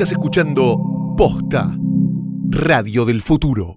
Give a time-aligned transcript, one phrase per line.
[0.00, 1.76] Estás escuchando Posta,
[2.48, 3.76] Radio del Futuro.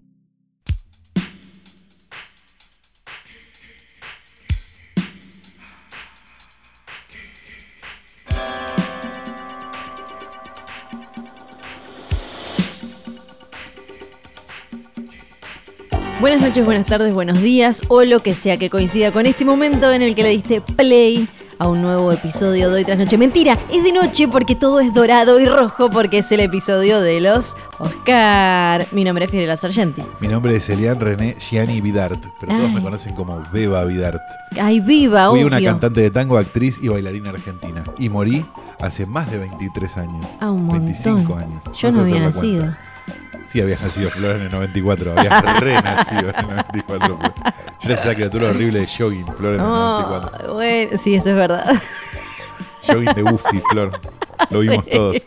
[16.22, 19.92] Buenas noches, buenas tardes, buenos días o lo que sea que coincida con este momento
[19.92, 21.28] en el que le diste play
[21.64, 23.18] a un nuevo episodio de Hoy tras Noche.
[23.18, 27.22] Mentira, es de noche porque todo es dorado y rojo porque es el episodio de
[27.22, 28.86] los Oscar.
[28.92, 30.04] Mi nombre es Fiorella Sargenti.
[30.20, 32.76] Mi nombre es Elian René Gianni Vidart, pero todos Ay.
[32.76, 34.20] me conocen como Beba Vidart.
[34.60, 35.48] Ay, viva, Fui obvio.
[35.48, 37.86] una cantante de tango, actriz y bailarina argentina.
[37.98, 38.46] Y morí
[38.82, 40.26] hace más de 23 años.
[40.42, 40.86] Ah, un montón.
[40.88, 41.64] 25 años.
[41.78, 42.64] Yo no había nacido.
[42.64, 42.93] cuenta.
[43.54, 45.14] Sí, habías nacido Flor en el 94.
[45.16, 47.18] Habías renacido en el 94.
[47.20, 47.34] Flor.
[47.36, 50.54] Yo era esa criatura horrible de jogging, Flor, en el Oh, 94.
[50.56, 51.76] bueno, sí, eso es verdad.
[52.88, 53.92] Jogging de Goofy, Flor.
[54.50, 55.18] Lo vimos todos.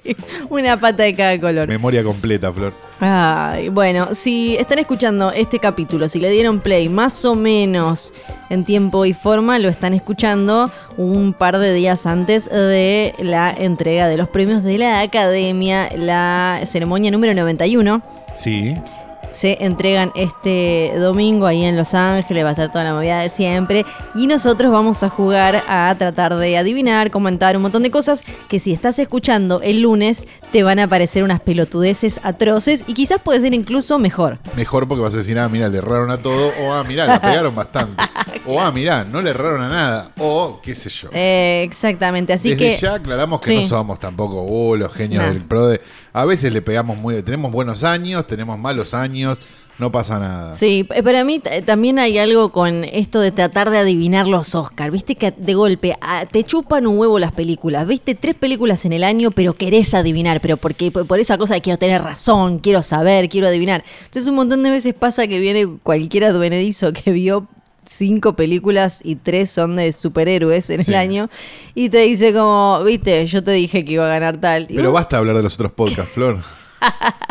[0.51, 1.69] Una pata de cada color.
[1.69, 2.73] Memoria completa, Flor.
[3.01, 8.15] Ay, bueno, si están escuchando este capítulo, si le dieron play más o menos
[8.49, 14.09] en tiempo y forma, lo están escuchando un par de días antes de la entrega
[14.09, 18.03] de los premios de la Academia, la ceremonia número 91.
[18.35, 18.77] Sí.
[19.37, 23.29] Se entregan este domingo ahí en Los Ángeles, va a estar toda la movida de
[23.29, 23.85] siempre.
[24.15, 28.59] Y nosotros vamos a jugar a tratar de adivinar, comentar un montón de cosas que
[28.59, 33.41] si estás escuchando el lunes te van a parecer unas pelotudeces atroces y quizás puede
[33.43, 34.39] ser incluso mejor.
[34.57, 36.51] Mejor porque vas a decir, ah, mira, le erraron a todo.
[36.63, 38.03] O, ah, mira, le pegaron bastante.
[38.47, 40.11] O, ah, mira, no le erraron a nada.
[40.19, 41.11] O, qué sé yo.
[41.13, 42.77] Eh, exactamente, así Desde que...
[42.79, 43.63] ya aclaramos que Sí.
[43.63, 45.29] no somos tampoco uh, los genios Nah.
[45.31, 45.81] del PRODE.
[46.17, 47.23] A veces le pegamos muy...
[47.23, 49.37] Tenemos buenos años, tenemos malos años,
[49.79, 50.55] no pasa nada.
[50.55, 54.91] Sí, eh, para mí también hay algo con esto de tratar de adivinar los Oscars.
[54.91, 57.87] Viste que de golpe ah, te chupan un huevo las películas.
[57.87, 60.41] Viste tres películas en el año, pero querés adivinar.
[60.41, 63.85] Pero porque por por esa cosa de quiero tener razón, quiero saber, quiero adivinar.
[64.07, 67.47] Entonces un montón de veces pasa que viene cualquier advenedizo que vio
[67.87, 70.91] cinco películas y tres son de superhéroes en Sí.
[70.91, 71.31] el año
[71.75, 74.67] y te dice como, viste, yo te dije que iba a ganar tal.
[74.69, 76.39] Pero vos- basta hablar de los otros podcasts, Flor.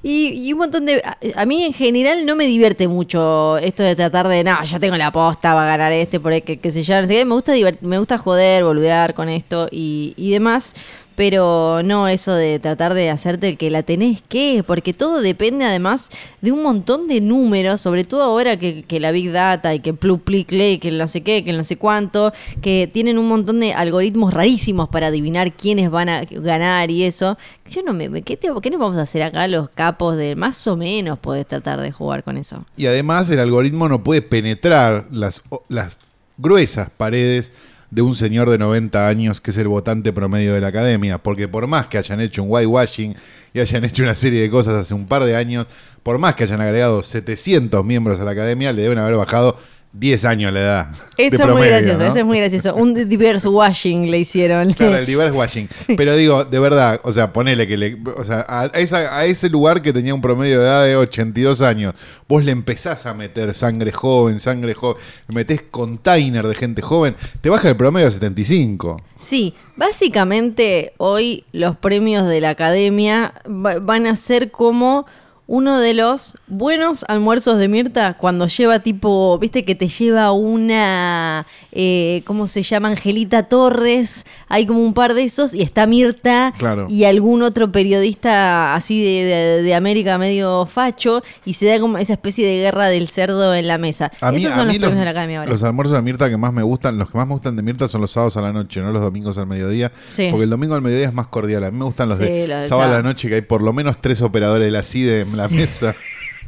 [0.00, 1.02] Y, y un montón de...
[1.04, 4.78] A, a mí en general no me divierte mucho esto de tratar de, no, ya
[4.78, 7.14] tengo la posta, va a ganar este, por ahí, que, que se yo, no sé
[7.14, 7.24] qué.
[7.24, 10.74] Me gusta, divert- me gusta joder, boludear con esto y, y demás.
[11.18, 15.64] Pero no eso de tratar de hacerte el que la tenés que, porque todo depende
[15.64, 19.80] además de un montón de números, sobre todo ahora que, que la Big Data y
[19.80, 23.26] que Plug Plic Ley, que no sé qué, que no sé cuánto, que tienen un
[23.26, 27.36] montón de algoritmos rarísimos para adivinar quiénes van a ganar y eso.
[27.68, 28.22] Yo no me.
[28.22, 31.80] ¿Qué, qué nos vamos a hacer acá los capos de más o menos podés tratar
[31.80, 32.64] de jugar con eso?
[32.76, 35.98] Y además el algoritmo no puede penetrar las, las
[36.36, 37.50] gruesas paredes
[37.90, 41.48] de un señor de 90 años que es el votante promedio de la academia, porque
[41.48, 43.16] por más que hayan hecho un whitewashing
[43.54, 45.66] y hayan hecho una serie de cosas hace un par de años,
[46.02, 49.58] por más que hayan agregado 700 miembros a la academia, le deben haber bajado
[49.92, 50.86] 10 años la edad.
[51.16, 52.06] de Esto es muy promedio, gracioso, ¿no?
[52.06, 52.74] esto es muy gracioso.
[52.76, 54.72] Un diverse washing le hicieron.
[54.74, 55.68] Claro, el diverse washing.
[55.96, 57.96] Pero digo, de verdad, o sea, ponele que le.
[58.16, 61.62] O sea, a, esa- a ese lugar que tenía un promedio de edad de 82
[61.62, 61.94] años,
[62.28, 67.16] vos le empezás a meter sangre joven, sangre joven, le metés container de gente joven,
[67.40, 68.98] te baja el promedio a 75.
[69.20, 75.06] Sí, básicamente hoy los premios de la academia va- van a ser como
[75.50, 81.46] uno de los buenos almuerzos de Mirta cuando lleva tipo, viste que te lleva una,
[81.72, 82.88] eh, ¿cómo se llama?
[82.88, 86.86] Angelita Torres, hay como un par de esos y está Mirta Claro.
[86.90, 91.96] y algún otro periodista así de, de- de América medio facho y se da como
[91.98, 94.12] esa especie de guerra del cerdo en la mesa.
[94.20, 95.50] A mí, Esos a son mí los de la academia ahora.
[95.50, 97.88] los almuerzos de Mirta que más me gustan, los que más me gustan de Mirta
[97.88, 99.92] son los sábados a la noche, no los domingos al mediodía.
[100.10, 100.28] Sí.
[100.30, 101.64] Porque el domingo al mediodía es más cordial.
[101.64, 103.62] A mí me gustan los Sí, de los sábado a la noche, que hay por
[103.62, 105.94] lo menos tres operadores de la CIDE la mesa.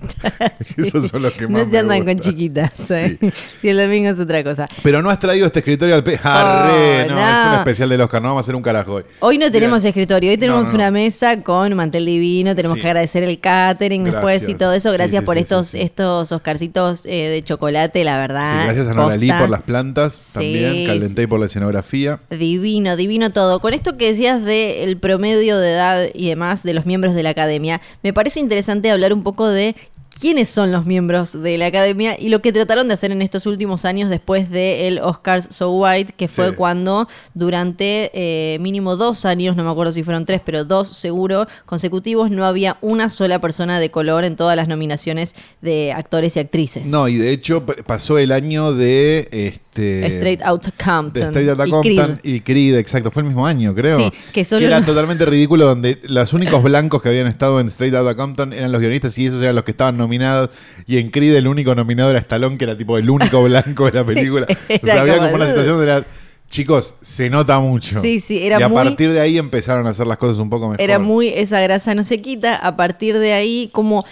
[0.77, 2.91] Esos son los que más no se andan con chiquitas.
[2.91, 3.19] ¿eh?
[3.21, 3.33] Sí.
[3.61, 4.69] Si el domingo es otra cosa.
[4.83, 6.19] Pero no has traído este escritorio al pe...
[6.23, 7.05] ¡Arre!
[7.05, 7.29] Oh, no, no.
[7.29, 9.03] es un especial del Oscar, no vamos a hacer un carajo hoy.
[9.21, 10.75] Hoy no tenemos escritorio, hoy tenemos no, no, no.
[10.77, 12.83] una mesa con mantel divino, tenemos Sí.
[12.83, 14.49] que agradecer el catering después Gracias.
[14.49, 14.93] y todo eso.
[14.93, 18.61] Gracias sí, por estos, estos Oscarcitos eh, de chocolate, la verdad.
[18.61, 22.21] Sí, gracias a Noralí por las plantas también, Caldentey por la escenografía.
[22.31, 23.61] Divino, divino todo.
[23.61, 27.31] Con esto que decías del promedio de edad y demás de los miembros de la
[27.31, 29.75] academia, me parece interesante hablar un poco de
[30.21, 33.47] quiénes son los miembros de la academia y lo que trataron de hacer en estos
[33.47, 36.55] últimos años después del Oscars So White, que fue Sí.
[36.57, 41.47] cuando durante eh, mínimo dos años, no me acuerdo si fueron tres, pero dos seguro,
[41.67, 46.41] consecutivos, no había una sola persona de color en todas las nominaciones de actores y
[46.41, 46.87] actrices.
[46.87, 51.13] No, y de hecho pasó el año de este, Straight Outta Compton.
[51.13, 52.35] de Straight Outta y Compton Creed.
[52.37, 53.97] y Creed, exacto, fue el mismo año, creo.
[53.99, 57.95] Sí, que solo- era totalmente ridículo donde los únicos blancos que habían estado en Straight
[57.95, 60.51] Outta Compton eran los guionistas y esos eran los que estaban nominados
[60.87, 63.93] y en Creed el único nominado era Stallone, que era tipo el único blanco de
[63.93, 64.47] la película.
[64.51, 66.07] o sea, había como- una situación donde era
[66.49, 68.01] chicos, se nota mucho.
[68.01, 70.51] Sí, sí, era Y a muy- partir de ahí empezaron a hacer las cosas un
[70.51, 70.81] poco mejor.
[70.83, 72.57] Era muy esa grasa no se quita.
[72.57, 74.05] A partir de ahí, como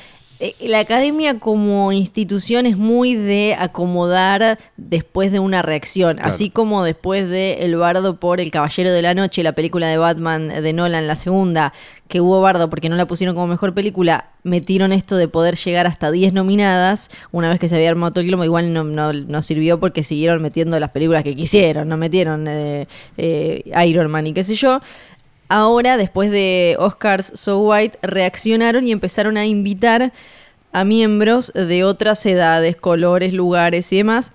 [0.61, 6.29] la academia como institución es muy de acomodar después de una reacción, Claro.
[6.29, 9.99] así como después de El Bardo por El Caballero de la Noche, la película de
[9.99, 11.73] Batman de Nolan, la segunda,
[12.07, 15.87] que hubo Bardo porque no la pusieron como mejor película, metieron esto de poder llegar
[15.87, 19.13] hasta 10 nominadas, una vez que se había armado todo el quilombo, igual no, no,
[19.13, 22.87] no sirvió porque siguieron metiendo las películas que quisieron, no metieron eh,
[23.17, 24.81] eh, Iron Man y qué sé yo.
[25.49, 30.13] Ahora, después de Oscars So White, reaccionaron y empezaron a invitar
[30.73, 34.33] a miembros de otras edades, colores, lugares y demás.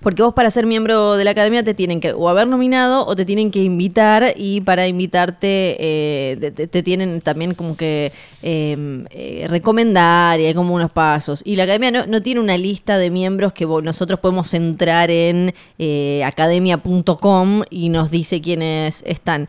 [0.00, 3.16] Porque vos para ser miembro de la academia te tienen que o haber nominado o
[3.16, 8.12] te tienen que invitar y para invitarte eh, te, tienen también como que
[8.42, 11.40] eh, eh, recomendar y hay como unos pasos.
[11.44, 15.54] Y la academia no, no tiene una lista de miembros que nosotros podemos entrar en
[15.78, 19.48] eh, academia.com y nos dice quiénes están.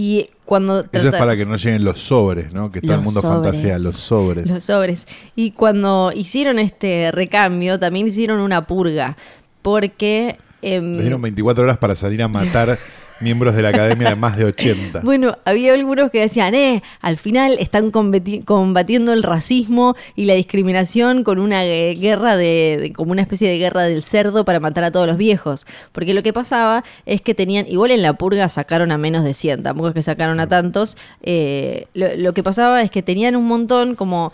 [0.00, 2.70] Y cuando Eso es para que no lleguen los sobres, ¿no?
[2.70, 3.42] Que todo el mundo sobres.
[3.42, 4.46] fantasea, los sobres.
[4.48, 5.08] Los sobres.
[5.34, 9.16] Y cuando hicieron este recambio, también hicieron una purga.
[9.60, 10.38] Porque.
[10.62, 12.78] em, Les dieron 24 horas para salir a matar
[13.20, 15.00] miembros de la academia de más de 80.
[15.00, 20.34] Bueno, había algunos que decían, eh, al final están combati- combatiendo el racismo y la
[20.34, 24.84] discriminación con una guerra de, de- como una especie de guerra del cerdo para matar
[24.84, 25.66] a todos los viejos.
[25.92, 29.34] Porque lo que pasaba es que tenían, igual en la purga sacaron a menos de
[29.34, 30.96] 100, tampoco es que sacaron a tantos.
[31.22, 34.32] eh, lo, lo que pasaba es que tenían un montón como...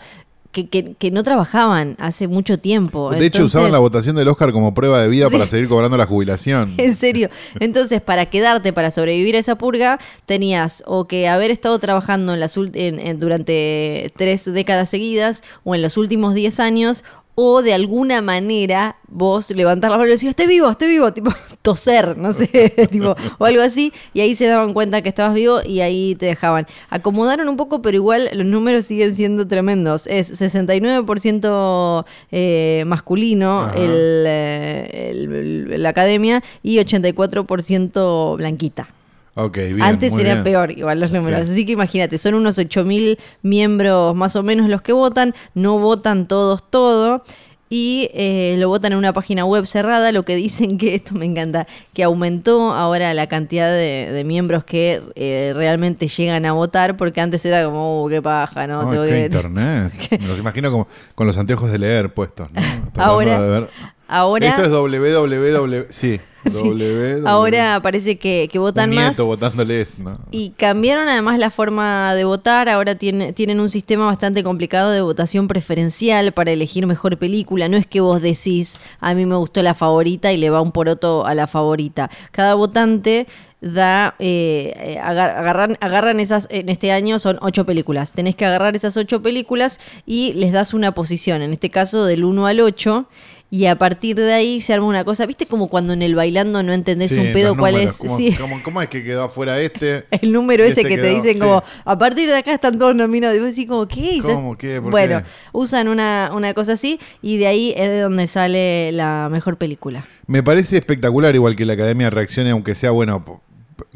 [0.55, 3.11] Que, que- que no trabajaban hace mucho tiempo.
[3.11, 5.33] de hecho, usaban la votación del Oscar como prueba de vida Sí.
[5.33, 6.75] para seguir cobrando la jubilación.
[6.77, 7.29] En serio.
[7.59, 12.39] Entonces, para quedarte, para sobrevivir a esa purga, tenías o que haber estado trabajando en
[12.39, 17.03] las ult- en- en- durante tres décadas seguidas o en los últimos 10 años
[17.37, 21.31] o de alguna manera vos levantar la mano y decir, estoy vivo, estoy vivo, tipo
[21.61, 22.47] toser, no sé,
[22.91, 26.25] tipo, o algo así, y ahí se daban cuenta que estabas vivo y ahí te
[26.27, 26.65] dejaban.
[26.89, 30.07] Acomodaron un poco, pero igual los números siguen siendo tremendos.
[30.07, 35.33] Es 69% eh, masculino el, eh, el-
[35.73, 38.87] el- la academia y 84% blanquita.
[39.35, 39.81] Bien.
[39.81, 40.43] Antes muy era bien.
[40.43, 41.45] peor, igual los números.
[41.47, 41.51] Sí.
[41.53, 45.33] Así que imagínate, son unos 8.000 miembros más o menos los que votan.
[45.53, 47.23] No votan todos todo.
[47.67, 50.11] Y eh, lo votan en una página web cerrada.
[50.11, 54.63] Lo que dicen que, esto me encanta, que aumentó ahora la cantidad de, de miembros
[54.63, 56.95] que eh, realmente llegan a votar.
[56.95, 58.81] Porque antes era como, "Uh, qué paja, ¿no?
[58.81, 59.91] Ay, Tengo qué que- internet.
[60.21, 62.61] Me los imagino como con los anteojos de leer puestos, ¿no?
[63.03, 63.69] Ahora- de ver.
[64.07, 65.85] Ahora, Esto es www.
[65.89, 66.51] Sí, Sí.
[66.51, 67.27] www.
[67.27, 69.05] ahora parece que, que votan Un más.
[69.05, 70.19] nieto votándoles, ¿no?
[70.29, 72.69] Y cambiaron además la forma de votar.
[72.69, 77.67] Ahora tiene- tienen un sistema bastante complicado de votación preferencial para elegir mejor película.
[77.67, 80.71] No es que vos decís, a mí me gustó la favorita y le va un
[80.71, 82.11] poroto a la favorita.
[82.31, 83.25] Cada votante
[83.61, 88.45] da eh, eh, agar- agarran agarran esas en este año son ocho películas tenés que
[88.45, 92.59] agarrar esas ocho películas y les das una posición en este caso del 1 al
[92.59, 93.07] 8
[93.51, 96.63] y a partir de ahí se arma una cosa viste como cuando en el bailando
[96.63, 98.33] no entendés Sí, un pedo cuál números, es ¿Cómo, sí.
[98.39, 100.05] cómo- cómo es que quedó afuera este?
[100.11, 101.39] el número ese este que te dicen sí.
[101.39, 103.37] como, a partir de acá están todos nominados.
[103.37, 104.19] Y vos decís como, ¿qué?
[104.21, 104.57] ¿Cómo?
[104.57, 104.81] ¿Qué?
[104.81, 105.25] ¿Por bueno, qué?
[105.53, 110.03] usan una, una cosa así y de ahí es de donde sale la mejor película.
[110.27, 113.41] Me parece espectacular, igual que la academia reaccione, aunque sea bueno,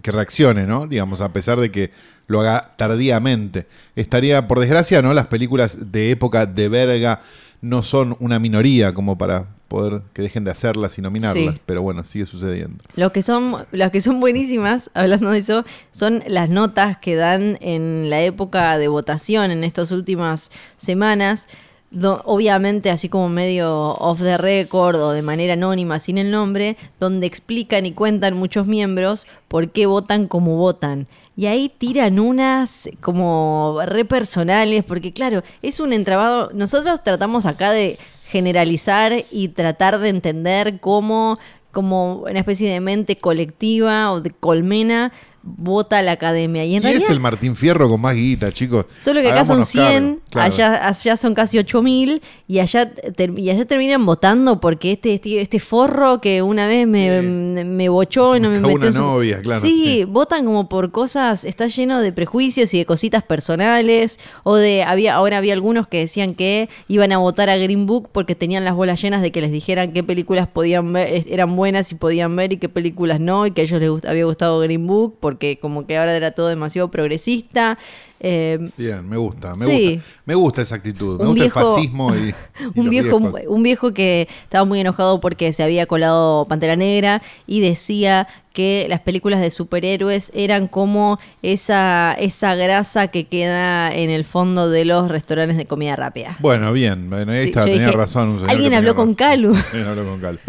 [0.01, 0.85] que reaccione, ¿no?
[0.87, 1.91] Digamos, a pesar de que
[2.27, 3.65] lo haga tardíamente.
[3.95, 5.13] Estaría, por desgracia, ¿no?
[5.15, 7.21] Las películas de época de verga
[7.61, 11.55] no son una minoría como para poder que dejen de hacerlas y nominarlas.
[11.55, 11.61] Sí.
[11.65, 12.83] Pero bueno, sigue sucediendo.
[12.95, 17.57] Lo que son, las que son buenísimas, hablando de eso, son las notas que dan
[17.61, 21.45] en la época de votación en estas últimas semanas.
[21.91, 26.77] do- obviamente, así como medio off the record o de manera anónima, sin el nombre,
[26.99, 31.07] donde explican y cuentan muchos miembros por qué votan como votan.
[31.39, 36.49] Y ahí tiran unas como re personales, porque claro, es un entrabado.
[36.53, 41.39] Nosotros tratamos acá de generalizar y tratar de entender cómo,
[41.71, 45.13] como una especie de mente colectiva o de colmena,
[45.57, 46.65] vota la academia.
[46.65, 47.03] Y en Y realidad.
[47.03, 48.85] es el Martín Fierro con más guita, chicos.
[48.97, 50.19] Solo que acá son Hagámonos 100, cargo.
[50.29, 50.53] Claro.
[50.53, 52.91] allá, allá son casi 8000 y allá,
[53.37, 57.27] y allá terminan votando porque este, este, este forro que una vez me, Sí.
[57.65, 60.03] me bochó y no me metió una su- novia, claro, Sí, sí.
[60.05, 65.15] votan como por cosas, está lleno de prejuicios y de cositas personales o de había
[65.15, 68.75] ahora había algunos que decían que iban a votar a Green Book porque tenían las
[68.75, 72.53] bolas llenas de que les dijeran qué películas podían ver, eran buenas y podían ver
[72.53, 75.38] y qué películas no y que a ellos les gust- había gustado Green Book porque
[75.61, 77.77] como que ahora era todo demasiado progresista.
[78.21, 79.95] Eh, Bien, me gusta, me Sí.
[79.95, 80.09] gusta.
[80.25, 81.17] Me gusta esa actitud.
[81.17, 82.19] Me Un gusta viejo- el fascismo y,
[82.75, 83.41] y un viejo, viejos.
[83.47, 88.87] un viejo que estaba muy enojado porque se había colado Pantera Negra y decía que
[88.89, 94.83] las películas de superhéroes eran como esa, esa grasa que queda en el fondo de
[94.83, 96.35] los restaurantes de comida rápida.
[96.39, 98.29] Bueno, bien, bueno, ahí Sí, está, yo tenía dije, razón.
[98.29, 99.15] un señor alguien habló tenía con razón.
[99.15, 99.55] Calu.
[99.55, 100.39] Alguien habló con Calu.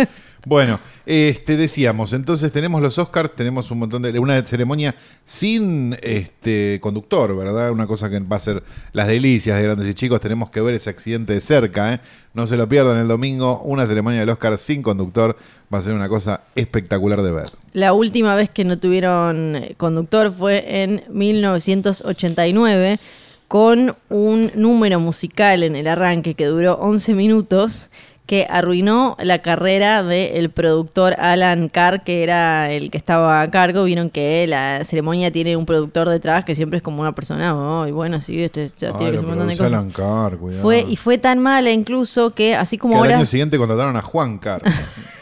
[0.47, 0.81] Bueno,
[1.11, 4.95] este decíamos, entonces tenemos los Oscars, tenemos un montón de una ceremonia
[5.27, 7.73] sin este conductor, ¿verdad?
[7.73, 8.63] Una cosa que va a ser
[8.93, 12.01] las delicias de grandes y chicos, tenemos que ver ese accidente de cerca, ¿eh?
[12.33, 15.37] No se lo pierdan el domingo, una ceremonia del Oscar sin conductor
[15.75, 17.51] va a ser una cosa espectacular de ver.
[17.73, 23.01] La última vez que no tuvieron eh, conductor fue en 1989
[23.49, 27.91] con un número musical en el arranque que duró 11 minutos
[28.31, 33.83] que arruinó la carrera del productor Alan Carr, que era el que estaba a cargo.
[33.83, 37.91] Vieron que la ceremonia tiene un productor detrás que siempre es como una persona, "Ay,
[37.91, 39.73] bueno, sí, este ya tiene que un montón de cosas.
[39.73, 40.63] Alan Carr, cuidado.
[40.63, 44.01] Fue, y fue tan mala incluso que así como que al año siguiente contrataron a
[44.01, 44.63] Juan Carr.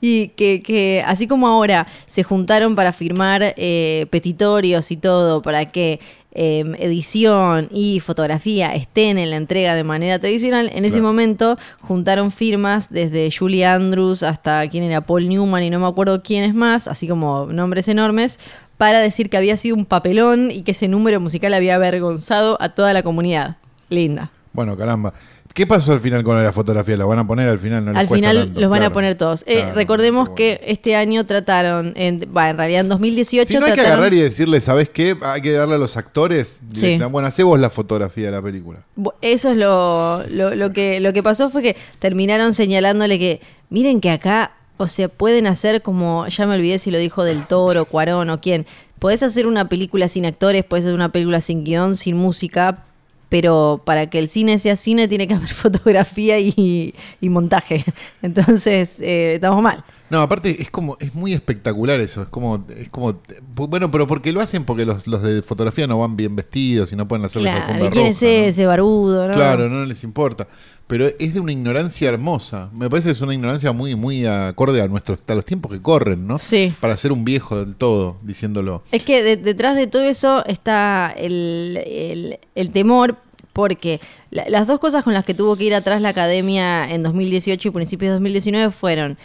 [0.00, 5.66] Y que, que así como ahora se juntaron para firmar eh, petitorios y todo para
[5.66, 6.00] que
[6.32, 11.08] eh, edición y fotografía estén en la entrega de manera tradicional, en ese Claro.
[11.08, 16.22] momento juntaron firmas desde Julie Andrews hasta quién era Paul Newman y no me acuerdo
[16.22, 18.38] quién es más, así como nombres enormes,
[18.78, 22.70] para decir que había sido un papelón y que ese número musical había avergonzado a
[22.70, 23.56] toda la comunidad.
[23.88, 24.30] Linda.
[24.52, 25.12] Bueno, caramba.
[25.54, 26.96] ¿Qué pasó al final con la fotografía?
[26.96, 27.84] ¿La van a poner al final?
[27.84, 29.42] No Al final tanto, los van a poner todos.
[29.46, 33.66] Eh, Claro, recordemos que este año trataron, en, va, en realidad en 2018 Si no
[33.66, 35.16] hay que agarrar y decirle, ¿sabes qué?
[35.22, 36.60] Hay que darle a los actores.
[36.72, 36.98] Sí.
[37.10, 38.78] Bueno, hace vos la fotografía de la película.
[39.20, 43.40] Eso es lo, lo, lo que, lo que pasó fue que terminaron señalándole que,
[43.70, 47.44] miren que acá, o sea, pueden hacer como, ya me olvidé si lo dijo del
[47.46, 48.66] Toro, Cuarón o quién,
[48.98, 52.84] podés hacer una película sin actores, podés hacer una película sin guion, sin música,
[53.30, 57.86] pero para que el cine sea cine tiene que haber fotografía y, montaje.
[58.20, 59.82] Entonces, eh, estamos mal.
[60.10, 62.22] No, aparte es como, es muy espectacular eso.
[62.22, 63.20] Es como, es como,
[63.54, 66.96] bueno, pero porque lo hacen porque los, los de fotografía no van bien vestidos y
[66.96, 68.28] no pueden hacerles Claro, alfombra ¿y ¿quién roja, es ¿no?
[68.48, 69.28] ese barbudo?
[69.28, 69.34] no?
[69.34, 70.48] Claro, no les importa.
[70.88, 72.68] Pero es de una ignorancia hermosa.
[72.74, 75.80] Me parece que es una ignorancia muy, muy acorde a nuestros, a los tiempos que
[75.80, 76.38] corren, ¿no?
[76.38, 76.74] Sí.
[76.80, 78.82] Para ser un viejo del todo, diciéndolo.
[78.90, 83.18] Es que de- detrás de todo eso está el, el- el temor,
[83.52, 84.00] porque
[84.32, 87.68] la- las dos cosas con las que tuvo que ir atrás la academia en 2018
[87.68, 89.16] y principios de 2019 fueron.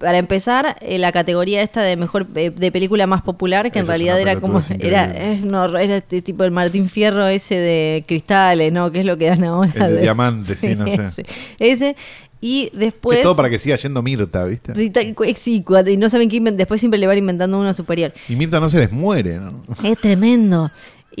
[0.00, 3.82] Para empezar, eh, la categoría esta de mejor eh, de película más popular, que en
[3.84, 7.56] Eso es realidad era como era, es, no, era este tipo el Martín Fierro ese
[7.56, 8.90] de cristales, ¿no?
[8.90, 9.72] Que es lo que dan ahora.
[9.74, 10.94] El de diamantes, sí, no sé.
[11.02, 11.26] Ese,
[11.58, 11.96] ese.
[12.40, 14.74] y después es todo para que siga yendo Mirta, ¿viste?
[14.74, 14.90] Sí,
[15.36, 18.14] sí, y no saben qué después siempre le van inventando uno superior.
[18.26, 19.50] Y Mirta no se les muere, ¿no?
[19.84, 20.70] Es tremendo.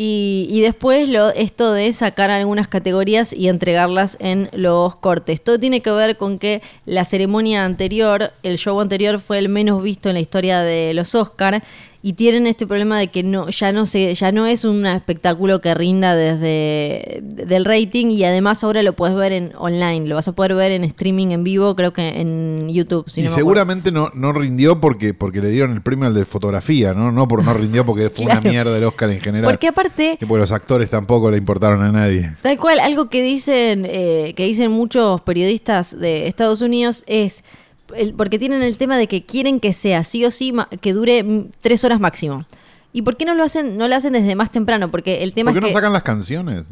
[0.02, 5.44] Y, y después lo, esto de sacar algunas categorías y entregarlas en los cortes.
[5.44, 9.82] Todo tiene que ver con que la ceremonia anterior, el show anterior fue el menos
[9.82, 11.62] visto en la historia de los Oscar
[12.02, 15.60] y tienen este problema de que no ya no se ya no es un espectáculo
[15.60, 20.28] que rinda desde del rating y además ahora lo puedes ver en online, lo vas
[20.28, 23.92] a poder ver en streaming en vivo, creo que en YouTube, si y no seguramente
[23.92, 27.12] no, no rindió porque, porque le dieron el premio al de fotografía, ¿no?
[27.12, 29.50] No, por, no rindió porque fue una mierda el Oscar en general.
[29.50, 32.32] Porque aparte Y porque los actores tampoco le importaron a nadie.
[32.42, 37.44] Tal cual, algo que dicen, eh, que dicen muchos periodistas de Estados Unidos es
[37.96, 40.92] el- porque tienen el tema de que quieren que sea sí o sí ma- que
[40.92, 41.24] dure
[41.60, 42.44] tres horas máximo.
[42.92, 44.90] ¿Y por qué no lo hacen, no lo hacen desde más temprano?
[44.90, 46.64] Porque el tema ¿Por qué es no que sacan las canciones?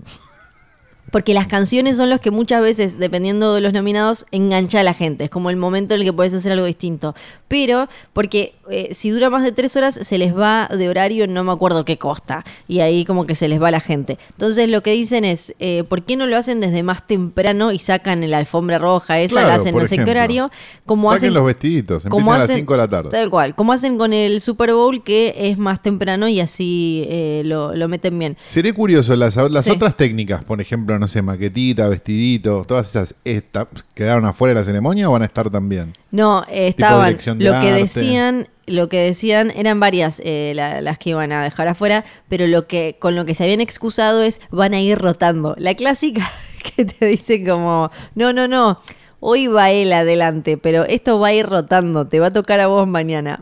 [1.11, 4.95] Porque las canciones son los que muchas veces, dependiendo de los nominados, engancha a la
[4.95, 5.25] gente.
[5.25, 7.15] Es como el momento en el que puedes hacer algo distinto.
[7.49, 11.45] Pero, porque eh, si dura más de tres horas, se les va de horario, no
[11.45, 12.45] me acuerdo qué costa.
[12.67, 14.19] Y ahí como que se les va la gente.
[14.33, 17.79] Entonces lo que dicen es, eh, ¿por qué no lo hacen desde más temprano y
[17.79, 20.51] sacan la alfombra roja esa, Claro, la hacen no sé qué horario?
[20.85, 23.11] Como Saquen hacen, los vestiditos, como empiezan a las hacen- 5 de la tarde.
[23.11, 27.43] Tal cual, como hacen con el Super Bowl, que es más temprano y así eh,
[27.47, 28.37] lo, lo meten bien.
[28.47, 29.71] Sería curioso, las, las Sí.
[29.71, 34.65] otras técnicas, por ejemplo, no sé, maquetita, vestidito, todas esas esta- quedaron afuera de la
[34.65, 35.93] ceremonia o van a estar también?
[36.11, 37.17] No, eh, estaban.
[37.39, 37.73] Lo que arte.
[37.83, 42.47] decían, lo que decían eran varias eh, la- las que iban a dejar afuera, pero
[42.47, 45.55] lo que con lo que se habían excusado es van a ir rotando.
[45.59, 46.31] La clásica
[46.77, 48.81] que te dice como, no, no, no.
[49.21, 52.69] Hoy va él adelante, pero esto va a ir rotando, te va a tocar a
[52.69, 53.41] vos mañana.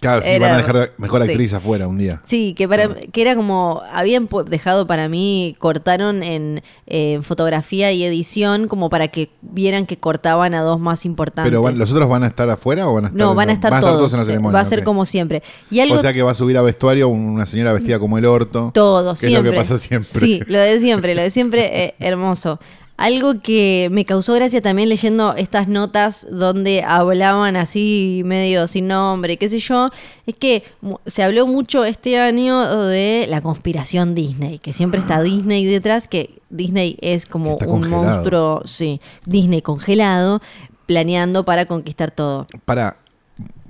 [0.00, 1.30] Claro, sí, Era- van a dejar mejor sí.
[1.30, 2.20] actriz afuera un día.
[2.26, 8.04] Sí, que para que era como habían dejado para mí cortaron en, en fotografía y
[8.04, 11.50] edición como para que vieran que cortaban a dos más importantes.
[11.50, 13.52] Pero van- los otros van a estar afuera o van a estar no, van a
[13.54, 14.12] estar todos.
[14.12, 14.54] en la ceremonia.
[14.54, 15.42] Va a ser como siempre.
[15.70, 18.26] Y algo O sea que va a subir a vestuario una señora vestida como el
[18.26, 18.70] orto.
[18.74, 19.38] todo, que siempre.
[19.38, 20.20] es lo que pasa siempre.
[20.20, 22.60] Sí, lo de siempre, lo de siempre, eh, hermoso.
[22.98, 29.36] Algo que me causó gracia también leyendo estas notas donde hablaban así medio sin nombre,
[29.36, 29.90] qué sé yo,
[30.26, 30.62] es que
[31.04, 36.38] se habló mucho este año de la conspiración Disney, que siempre está Disney detrás, que
[36.48, 38.02] Disney es como un congelado.
[38.02, 40.40] monstruo, sí, Disney congelado,
[40.86, 42.46] planeando para conquistar todo.
[42.64, 42.96] Para,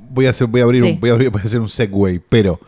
[0.09, 0.91] voy a hacer, voy a abrir, Sí.
[0.93, 2.61] un, voy a abrir, voy a hacer un segue, pero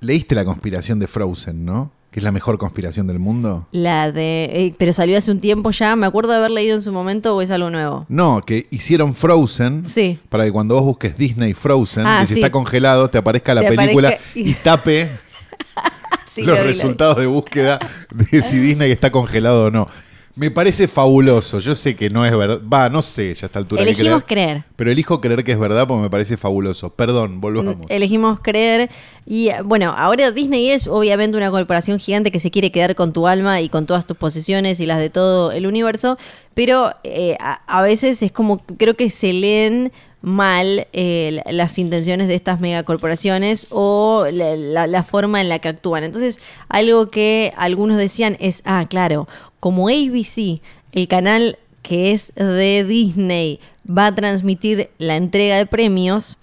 [0.00, 1.92] leíste la conspiración de Frozen, ¿no?
[2.14, 3.66] Que es la mejor conspiración del mundo.
[3.72, 4.44] La de.
[4.44, 5.96] eh, pero salió hace un tiempo ya.
[5.96, 8.06] Me acuerdo de haber leído en su momento o es algo nuevo.
[8.08, 10.20] No, que hicieron Frozen Sí.
[10.28, 12.38] para que cuando vos busques Disney Frozen, Ah, que si sí.
[12.40, 15.10] está congelado, te aparezca la Te película aparezca- y tape
[16.32, 16.68] Sí, los lo vi, lo vi.
[16.72, 17.80] resultados de búsqueda
[18.14, 19.88] de si Disney está congelado o no.
[20.36, 21.60] Me parece fabuloso.
[21.60, 22.60] Yo sé que no es verdad.
[22.60, 23.82] Va, no sé ya a esta altura.
[23.82, 24.48] Elegimos creer.
[24.48, 24.64] creer.
[24.74, 26.90] Pero elijo creer que es verdad porque me parece fabuloso.
[26.90, 27.86] Perdón, volvamos.
[27.88, 28.90] Elegimos creer.
[29.26, 33.12] Y eh, bueno, ahora Disney es obviamente una corporación gigante que se quiere quedar con
[33.12, 36.18] tu alma y con todas tus posesiones y las de todo el universo.
[36.54, 39.92] Pero eh, a, a veces es como, creo que se leen
[40.24, 45.58] mal eh, la- las intenciones de estas megacorporaciones o la, la- la forma en la
[45.58, 46.02] que actúan.
[46.04, 46.38] Entonces,
[46.68, 49.28] algo que algunos decían es, ah, claro,
[49.60, 50.60] como ABC,
[50.92, 56.38] el canal que es de Disney, va a transmitir la entrega de premios,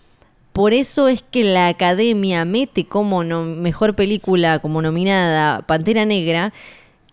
[0.53, 6.53] por eso es que la academia mete como no- mejor película, como nominada Pantera Negra,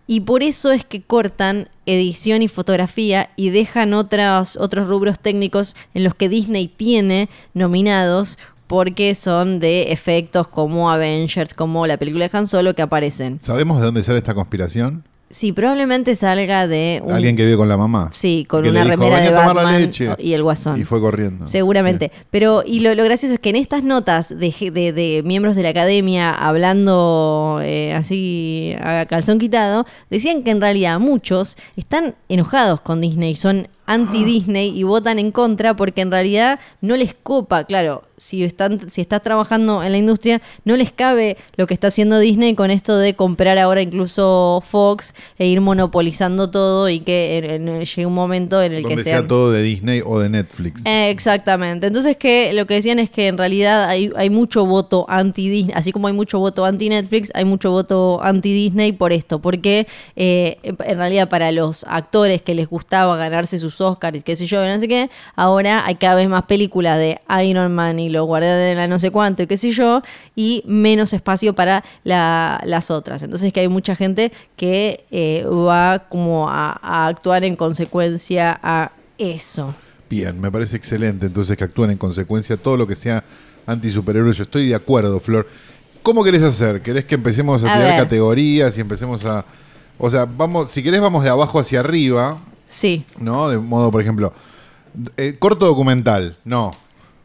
[0.09, 5.77] y por eso es que cortan edición y fotografía y dejan otros, otros rubros técnicos
[5.93, 12.27] en los que Disney tiene nominados porque son de efectos como Avengers, como la película
[12.27, 13.39] de Han Solo que aparecen.
[13.41, 15.05] ¿Sabemos de dónde sale esta conspiración?
[15.31, 17.13] Sí, probablemente salga de un...
[17.13, 18.09] Alguien que vive con la mamá.
[18.13, 20.09] Sí, con Que le una dijo, remera "Ven de la leche".
[20.19, 20.81] y el guasón.
[20.81, 21.47] Y fue corriendo.
[21.47, 22.11] Seguramente.
[22.31, 25.63] Pero, y lo, lo gracioso es que en estas notas de, de- de miembros de
[25.65, 32.81] la academia hablando eh, así a calzón quitado, decían que en realidad muchos están enojados
[32.81, 38.05] con Disney, son anti-Disney y votan en contra porque en realidad no les copa, claro,
[38.17, 42.19] si, están, si estás trabajando en la industria, no les cabe lo que está haciendo
[42.19, 47.69] Disney con esto de comprar ahora incluso Fox e ir monopolizando todo y que en-
[47.69, 50.29] en- llegue un momento en el Donde que sea sean todo de Disney o de
[50.29, 50.85] Netflix.
[50.85, 51.87] eh, Exactamente.
[51.87, 55.75] Entonces que lo que decían es que en realidad hay, hay mucho voto anti Disney,
[55.77, 59.87] así como hay mucho voto anti Netflix, hay mucho voto anti Disney por esto, porque
[60.17, 64.47] eh, en realidad para los actores que les gustaba ganarse sus Oscars y qué sé
[64.47, 68.27] yo, no sé qué, ahora hay cada vez más películas de Iron Man y los
[68.27, 70.03] Guardianes de la no sé cuánto y qué sé yo,
[70.37, 73.23] y menos espacio para la- las otras.
[73.23, 78.93] Entonces que hay mucha gente que eh, va como a- a actuar en consecuencia a
[79.19, 79.75] eso.
[80.11, 83.23] Bien, me parece excelente entonces que actúen en consecuencia todo lo que sea
[83.67, 84.37] anti-superhéroes.
[84.37, 85.47] Yo estoy de acuerdo, Flor.
[86.03, 86.81] ¿Cómo querés hacer?
[86.81, 88.03] ¿Querés que empecemos a, A tirar ver.
[88.05, 89.45] categorías y empecemos a...
[89.99, 92.39] O sea, vamos, si querés vamos de abajo hacia arriba,
[92.69, 93.05] Sí.
[93.19, 93.49] ¿no?
[93.49, 94.33] De modo, por ejemplo,
[95.17, 96.73] eh, corto documental, no.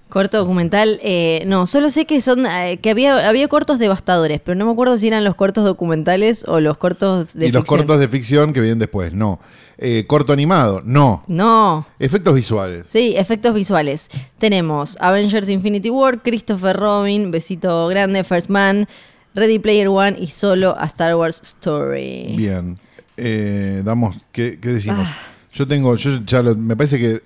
[0.09, 4.53] Corto documental, eh, no, solo sé que son eh, que había había cortos devastadores, pero
[4.53, 7.99] no me acuerdo si eran los cortos documentales o los cortos de y los cortos
[7.99, 9.39] de ficción que vienen después, no.
[9.79, 11.23] Eh, corto animado, no.
[11.27, 12.85] No, Efectos visuales.
[12.91, 14.11] sí, efectos visuales.
[14.37, 18.87] Tenemos Avengers Infinity War, Christopher Robin, Besito Grande, First Man,
[19.33, 22.35] Ready Player One y solo a Star Wars Story.
[22.37, 22.77] Bien.
[23.17, 25.07] Eh, damos, ¿qué, qué decimos?
[25.09, 25.32] Ah.
[25.53, 27.21] Yo tengo, yo ya lo- me parece que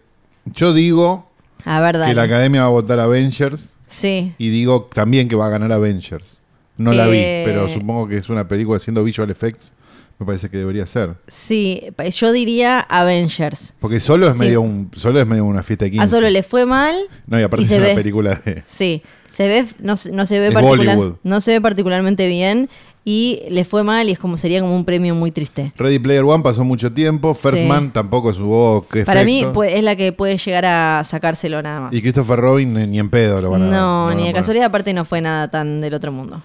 [0.45, 1.29] yo digo
[1.65, 2.11] A ver, dale.
[2.11, 4.33] que la academia va a votar Avengers Sí.
[4.37, 6.37] y digo también que va a ganar Avengers.
[6.77, 7.41] No la vi, Eh.
[7.45, 9.71] pero supongo que es una película haciendo visual effects.
[10.19, 11.15] Me parece que debería ser.
[11.27, 13.73] Sí, pa- yo diría Avengers.
[13.79, 14.39] Porque solo es Sí.
[14.39, 16.03] medio un, solo es medio una fiesta de 15.
[16.03, 16.95] A solo le fue mal.
[17.27, 17.95] No, y aparte y es se una ve.
[17.95, 18.63] película de.
[18.65, 21.17] Sí, se ve, no, se- no se ve Es particular- Bollywood.
[21.23, 22.67] no se ve particularmente bien
[23.09, 25.71] y le fue mal y es como sería como un premio muy triste.
[25.77, 27.33] Ready Player One pasó mucho tiempo.
[27.33, 27.63] First Sí.
[27.63, 31.61] Man tampoco es oh, qué Para mí pues, es la que puede llegar a sacárselo
[31.61, 31.93] nada más.
[31.93, 34.93] Y Christopher Robin ni en pedo lo van a no, a ni de casualidad aparte
[34.93, 36.41] no fue nada tan del otro mundo.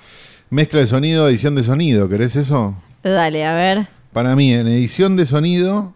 [0.50, 2.76] Mezcla de sonido, edición de sonido, ¿querés eso?
[3.02, 3.88] Dale, a ver.
[4.12, 5.92] Para mí, en edición de sonido,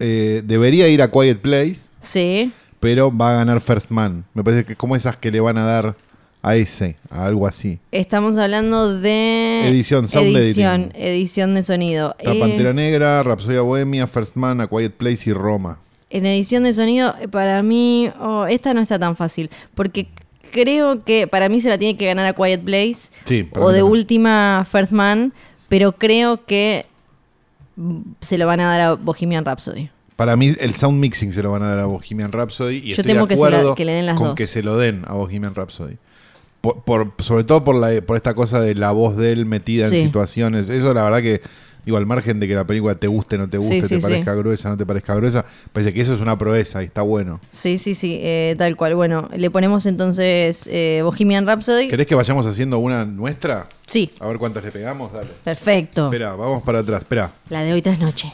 [0.00, 2.52] eh, debería ir a Quiet Place, Sí.
[2.78, 4.26] pero va a ganar First Man.
[4.34, 5.96] Me parece que es como esas que le van a dar
[6.42, 7.78] a ese, a algo así.
[7.92, 9.39] Estamos hablando de.
[9.68, 11.02] Edición, sound edición, editing.
[11.02, 12.14] edición de sonido.
[12.22, 15.78] La Eh, Pantera Negra, Rapsodia Bohemia, First Man, A Quiet Place y Roma.
[16.10, 19.48] En edición de sonido, eh, para mí, oh, esta no está tan fácil.
[19.74, 20.08] Porque
[20.50, 23.10] creo que para mí se la tiene que ganar a Quiet Place.
[23.24, 25.32] Sí, o de última First Man.
[25.68, 26.86] Pero creo que
[28.20, 29.88] se lo van a dar a Bohemian Rhapsody.
[30.16, 32.96] Para mí, el sound mixing se lo van a dar a Bohemian Rhapsody y Yo
[33.00, 34.36] estoy de que se la- acuerdo que le den las con dos.
[34.36, 35.96] que se lo den a Bohemian Rhapsody.
[36.60, 39.86] Por, por- sobre todo por, la, por esta cosa de la voz de él metida
[39.86, 39.98] Sí.
[40.00, 40.68] en situaciones.
[40.68, 41.40] Eso, la verdad que,
[41.86, 44.34] digo, al margen de que la película te guste, no te guste, Sí, te parezca
[44.34, 47.40] gruesa, no te parezca gruesa, parece que eso es una proeza y está bueno.
[47.48, 48.94] Sí, sí, sí, eh, tal cual.
[48.94, 51.88] Bueno, le ponemos entonces eh, Bohemian Rhapsody.
[51.88, 53.66] ¿Querés que vayamos haciendo una nuestra?
[53.86, 55.30] Sí, A ver cuántas le pegamos, dale.
[55.42, 56.04] perfecto.
[56.06, 57.32] Espera, vamos para atrás, espera.
[57.48, 58.32] La de hoy tras noche.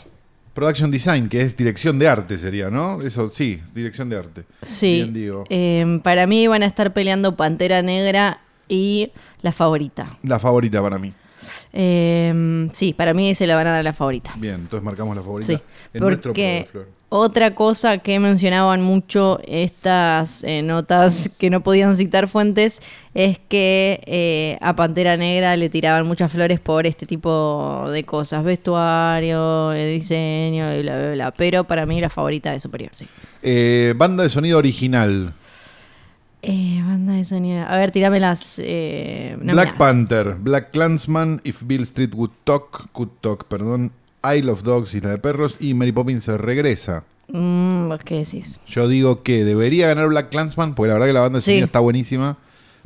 [0.57, 3.03] Production Design, que es dirección de arte sería, ¿no?
[3.03, 4.45] Eso, sí, dirección de arte.
[4.63, 4.95] Sí.
[4.95, 5.45] Bien digo.
[5.51, 10.17] Eh, para mí van a estar peleando Pantera Negra y la favorita.
[10.23, 11.13] La favorita para mí.
[11.75, 14.33] Eh, sí, para mí se la van a dar la favorita.
[14.39, 15.53] Bien, entonces marcamos la favorita.
[15.53, 16.96] Sí, en nuestro porque programa, Flor.
[17.09, 22.83] Otra cosa que mencionaban mucho estas eh, notas que no podían citar fuentes
[23.15, 28.43] es que eh, a Pantera Negra le tiraban muchas flores por este tipo de cosas,
[28.43, 31.31] vestuario, eh, diseño y bla, bla, bla.
[31.31, 33.07] Pero para mí la favorita es superior, sí.
[33.41, 35.33] Eh, banda de sonido original.
[36.43, 37.65] Eh, banda de sonido.
[37.69, 38.61] A ver, tirame las.
[39.39, 39.77] Black.
[39.77, 43.93] Panther, Black Clansman, If Bill Street Would Talk, Could Talk, perdón,
[44.35, 47.05] Isle of Dogs, Isla de Perros y Mary Poppins se regresa.
[47.29, 48.61] Mm, ¿Vos qué decís?
[48.69, 51.51] Yo digo que debería ganar Black Clansman, porque la verdad que la banda de Sí.
[51.53, 52.37] sonido está buenísima,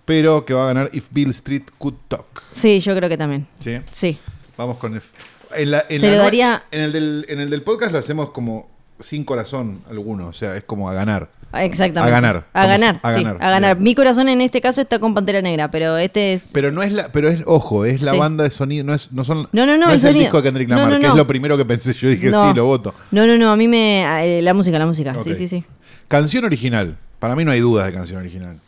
[0.04, 2.42] pero que va a ganar If Bill Street Could Talk.
[2.52, 3.46] Sí, yo creo que también.
[3.58, 3.78] ¿Sí?
[3.92, 4.18] Sí.
[4.56, 5.08] Vamos con F.
[5.56, 7.92] En, la- en Se la lo nue- daría- En el, del, en el del podcast
[7.92, 11.30] lo hacemos como sin corazón alguno, o sea, es como a ganar.
[11.52, 12.12] Exactamente.
[12.16, 12.46] A ganar.
[12.52, 13.22] A ganar, a sí.
[13.24, 13.42] ganar.
[13.44, 13.78] A ganar.
[13.80, 16.50] Mi corazón en este caso está con Pantera Negra, pero este es.
[16.52, 18.18] Pero no es la, pero es, ojo, es la Sí.
[18.18, 20.42] banda de sonido, no es, no son, No, no, no, el es el disco de
[20.44, 21.12] Kendrick No, Lamar, no, que no.
[21.12, 22.48] es lo primero que pensé, yo dije No.
[22.50, 22.94] sí, lo voto.
[23.10, 24.38] No, no, no, a mí me.
[24.38, 25.12] eh, la música, la música.
[25.16, 25.24] Ok.
[25.24, 25.64] Sí, sí, sí.
[26.08, 26.96] Canción original.
[27.18, 28.58] Para mí no hay dudas de canción original.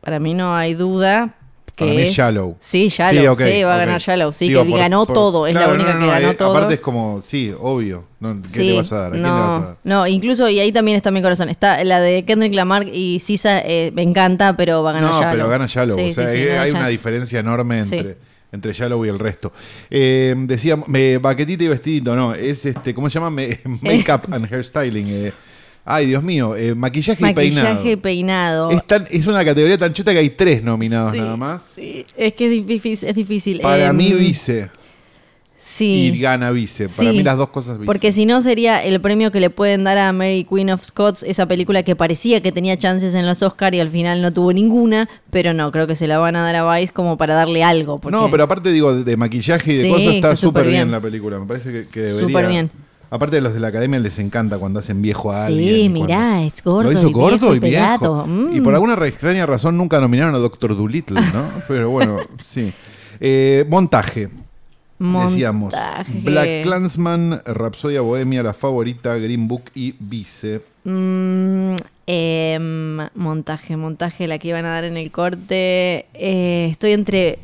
[0.00, 1.34] Para mí no hay duda
[1.76, 2.16] Para mí es es.
[2.16, 2.56] Shallow.
[2.60, 3.32] Sí, Shallow.
[3.32, 3.80] ok, sí, va a ok.
[3.80, 4.32] ganar Shallow.
[4.32, 5.46] Sí, Digo, que por- ganó por- todo.
[5.46, 6.50] Es claro, la única no, no, que ganó eh, todo.
[6.56, 8.04] Aparte es como, sí, obvio.
[8.20, 8.40] ¿no?
[8.42, 9.06] ¿Qué Sí, le vas a dar?
[9.08, 9.76] ¿A quién no, le vas a dar?
[9.84, 11.48] No, incluso, y ahí también está mi corazón.
[11.48, 15.20] Está la de Kendrick Lamar y Sisa, eh, me encanta, pero va a ganar No,
[15.20, 15.32] Shallow.
[15.36, 15.96] pero gana Shallow.
[15.98, 17.96] Sí, o sea, sí, sí, no hay una diferencia enorme Sí.
[17.96, 18.16] entre,
[18.52, 19.52] entre Shallow y el resto.
[19.90, 22.34] Eh, decíamos, me, baquetita y vestidito, no.
[22.34, 23.30] Es este, ¿cómo se llama?
[23.30, 25.06] Me- Makeup and hairstyling.
[25.08, 25.32] eh.
[25.84, 26.56] Ay, Dios mío.
[26.56, 27.68] eh, maquillaje, y peinado.
[27.74, 28.70] Maquillaje y peinado.
[28.70, 31.62] Es, tan- es una categoría tan chota que hay tres nominados Sí, nada más.
[31.74, 32.06] sí.
[32.16, 33.08] Es que es difícil.
[33.08, 33.60] Es difícil.
[33.60, 34.70] Para Em, mí, vice.
[35.66, 36.12] Sí.
[36.14, 36.88] Y gana vice.
[36.90, 37.16] Para Sí.
[37.16, 37.86] mí, las dos cosas vice.
[37.86, 41.22] Porque si no sería el premio que le pueden dar a Mary Queen of Scots,
[41.22, 44.52] esa película que parecía que tenía chances en los Oscar y al final no tuvo
[44.52, 47.62] ninguna, pero no, creo que se la van a dar a Vice como para darle
[47.64, 47.98] algo.
[47.98, 50.62] porque- No, pero aparte digo, de, de maquillaje y de Sí, cosas está súper súper
[50.66, 50.90] bien bien.
[50.92, 51.38] la película.
[51.38, 52.28] Me parece que, que debería.
[52.28, 52.70] Súper bien.
[53.10, 55.74] Aparte de los de la academia les encanta cuando hacen viejo a alguien.
[55.74, 56.90] Sí, mirá, es gordo.
[56.90, 58.26] Lo hizo y gordo viejo y viejo.
[58.26, 58.56] Mm.
[58.56, 61.44] Y por alguna re- extraña razón nunca nominaron a Doctor Dolittle, ¿no?
[61.68, 62.72] Pero bueno, sí.
[63.20, 64.28] Eh, montaje.
[64.98, 65.74] Decíamos.
[66.22, 70.62] Black Clansman, Rapsodia Bohemia, La Favorita, Green Book y Vice.
[70.84, 76.06] Mm, em, montaje, montaje, la que iban a dar en el corte.
[76.14, 77.38] Eh, estoy entre.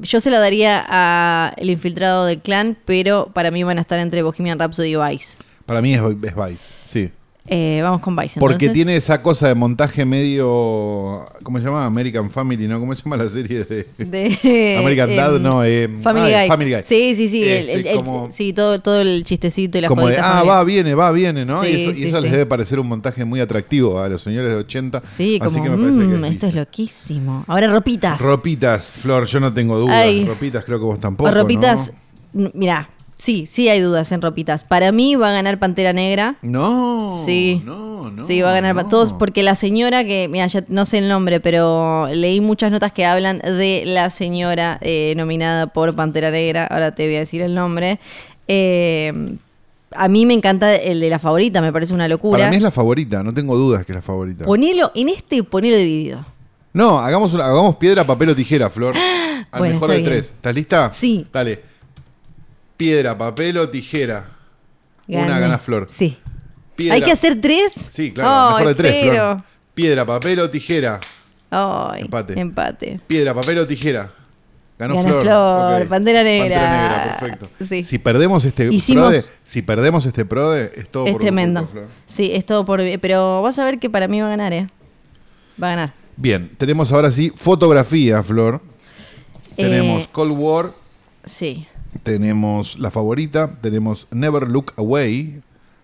[0.00, 3.98] Yo se la daría a El Infiltrado del Clan, pero para mí van a estar
[3.98, 5.36] entre Bohemian Rhapsody y Vice.
[5.64, 7.10] Para mí es, es Vice, sí.
[7.48, 8.40] Eh, vamos con Vice.
[8.40, 8.72] Porque entonces.
[8.74, 11.24] tiene esa cosa de montaje medio.
[11.42, 11.84] ¿Cómo se llama?
[11.84, 12.80] American Family, ¿no?
[12.80, 13.86] ¿Cómo se llama la serie de.?
[13.98, 16.48] De, American Dad, em, no, eh, Family, ah, Guy.
[16.48, 16.82] Family Guy.
[16.84, 17.42] Sí, sí, sí.
[17.42, 20.62] Este, el- el- como- sí, todo, todo el chistecito y la Como de, ah, va,
[20.64, 21.60] viene, va, viene, ¿no?
[21.62, 22.22] Sí, y eso, y sí, eso sí.
[22.24, 25.02] les debe parecer un montaje muy atractivo a los señores de 80.
[25.04, 27.44] Sí, así como, que me parece que mm, es esto es loquísimo.
[27.46, 28.20] Ahora ropitas.
[28.20, 29.96] Ropitas, Flor, yo no tengo dudas.
[29.96, 30.24] Ay.
[30.26, 31.30] Ropitas, creo que vos tampoco.
[31.30, 31.92] O ropitas,
[32.32, 32.50] ¿no?
[32.54, 34.64] mirá, sí, sí hay dudas en ropitas.
[34.64, 36.36] Para mí va a ganar Pantera Negra.
[36.42, 37.62] No, Sí.
[37.64, 38.24] no, no.
[38.24, 38.86] sí, va a ganar no.
[38.88, 42.92] todos porque la señora que, mira, ya no sé el nombre, pero leí muchas notas
[42.92, 46.66] que hablan de la señora eh, nominada por Pantera Negra.
[46.66, 47.98] Ahora te voy a decir el nombre.
[48.48, 49.12] Eh,
[49.92, 52.38] a mí me encanta el de la favorita, me parece una locura.
[52.38, 54.44] Para mí es la favorita, no tengo dudas que es la favorita.
[54.44, 56.24] Ponelo, en este ponelo dividido.
[56.72, 58.94] No, hagamos, una- hagamos piedra, papel o tijera, Flor.
[59.52, 60.04] Al Bueno, mejor de bien.
[60.10, 60.26] tres.
[60.26, 60.90] ¿Estás lista?
[60.92, 61.26] Sí.
[61.32, 61.60] Dale.
[62.76, 64.24] Piedra, papel o tijera.
[65.08, 65.58] Una Gana.
[65.58, 65.88] Flor.
[65.92, 66.18] Sí.
[66.74, 67.72] Piedra- ¿Hay que hacer tres?
[67.92, 69.04] Sí, claro, mejor de tres.
[69.10, 69.42] Flor.
[69.74, 71.00] Piedra, papel o tijera.
[71.50, 72.38] Ay, Empate.
[72.38, 73.00] empate.
[73.06, 74.12] Piedra, papel o tijera.
[74.78, 75.22] Ganó, Ganó Flor.
[75.22, 75.88] Flor, ok.
[75.88, 76.58] Pantera Negra.
[76.60, 77.48] Pantera Negra, perfecto.
[77.64, 77.82] Sí.
[77.82, 81.66] Si perdemos este Hicimos- prode, si perdemos este prode, es todo es por tremendo.
[81.66, 81.86] Flor.
[82.06, 82.82] Sí, es todo por...
[83.00, 84.66] Pero vas a ver que para mí va a ganar, ¿eh?
[85.62, 85.94] Va a ganar.
[86.16, 88.60] Bien, tenemos ahora sí fotografía, Flor.
[89.54, 90.72] Tenemos Eh, Cold War,
[91.24, 91.66] Sí.
[92.02, 95.40] Tenemos La Favorita, tenemos Never Look Away.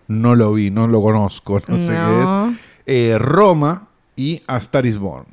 [0.07, 2.59] No lo vi, no lo conozco, no, sé qué es.
[2.85, 5.25] Eh, Roma y A Star is Born.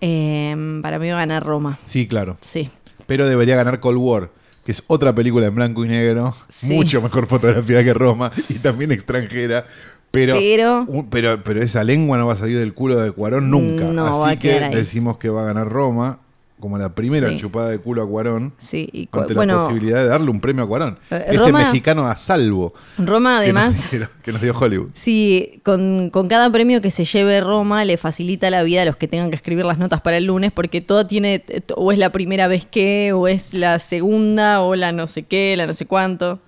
[0.00, 1.78] Eh, para mí va a ganar Roma.
[1.84, 2.36] Sí, claro.
[2.40, 2.70] Sí.
[3.06, 4.30] Pero debería ganar Cold War,
[4.64, 6.72] que es otra película en blanco y negro, Sí.
[6.74, 9.64] mucho mejor fotografía que Roma y también extranjera.
[10.10, 13.84] Pero, Pero- pero, pero esa lengua no va a salir del culo de Cuarón nunca.
[13.84, 16.20] No, Así que decimos que va a ganar Roma,
[16.58, 17.36] como la primera Sí.
[17.36, 18.88] chupada de culo a Cuarón, Sí.
[18.92, 20.98] Y cu- ante la bueno, posibilidad de darle un premio a Cuarón.
[21.10, 24.08] Eh, Ese Roma- mexicano a salvo Roma que nos, además...
[24.22, 24.90] que nos dio Hollywood.
[24.94, 28.96] Sí, con, con cada premio que se lleve Roma le facilita la vida a los
[28.96, 31.44] que tengan que escribir las notas para el lunes porque todo tiene,
[31.76, 35.54] o es la primera vez que, o es la segunda, o la no sé qué,
[35.56, 36.40] la no sé cuánto.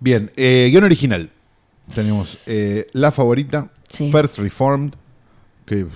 [0.00, 1.30] Bien, eh, guion original.
[1.94, 4.10] Tenemos eh, La Favorita, Sí.
[4.10, 4.94] First Reformed,
[5.64, 5.86] que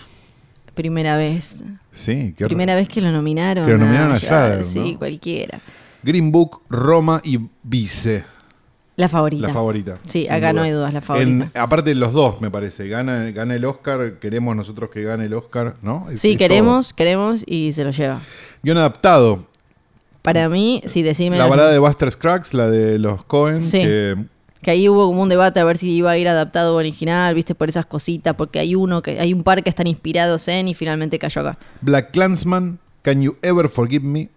[0.75, 1.65] Primera vez.
[1.93, 3.67] sí, primera vez que lo nominaron.
[3.67, 5.61] que lo nominaron a Sí, cualquiera.
[6.03, 8.25] Green Book, Roma y Vice.
[8.97, 9.47] La favorita.
[9.47, 9.99] La favorita.
[10.07, 11.31] Sí, acá no hay dudas, la favorita.
[11.31, 12.87] En- aparte los dos, me parece.
[12.89, 16.07] Gana, gana el Oscar, queremos nosotros que gane el Oscar, ¿no?
[16.11, 18.21] Es- sí, es queremos, queremos y se lo lleva.
[18.63, 19.47] Guión adaptado.
[20.23, 21.39] Para mí, sí, decime.
[21.39, 23.79] La balada de Buster Scruggs, la de los Cohen, Sí.
[23.79, 24.17] que
[24.63, 27.35] Que ahí hubo como un debate a ver si iba a ir adaptado o original,
[27.35, 30.69] viste, por esas cositas, porque hay uno que hay un par que están inspirados en
[30.69, 31.59] y finalmente cayó acá.
[31.81, 34.29] Black Clansman, Can You Ever Forgive Me,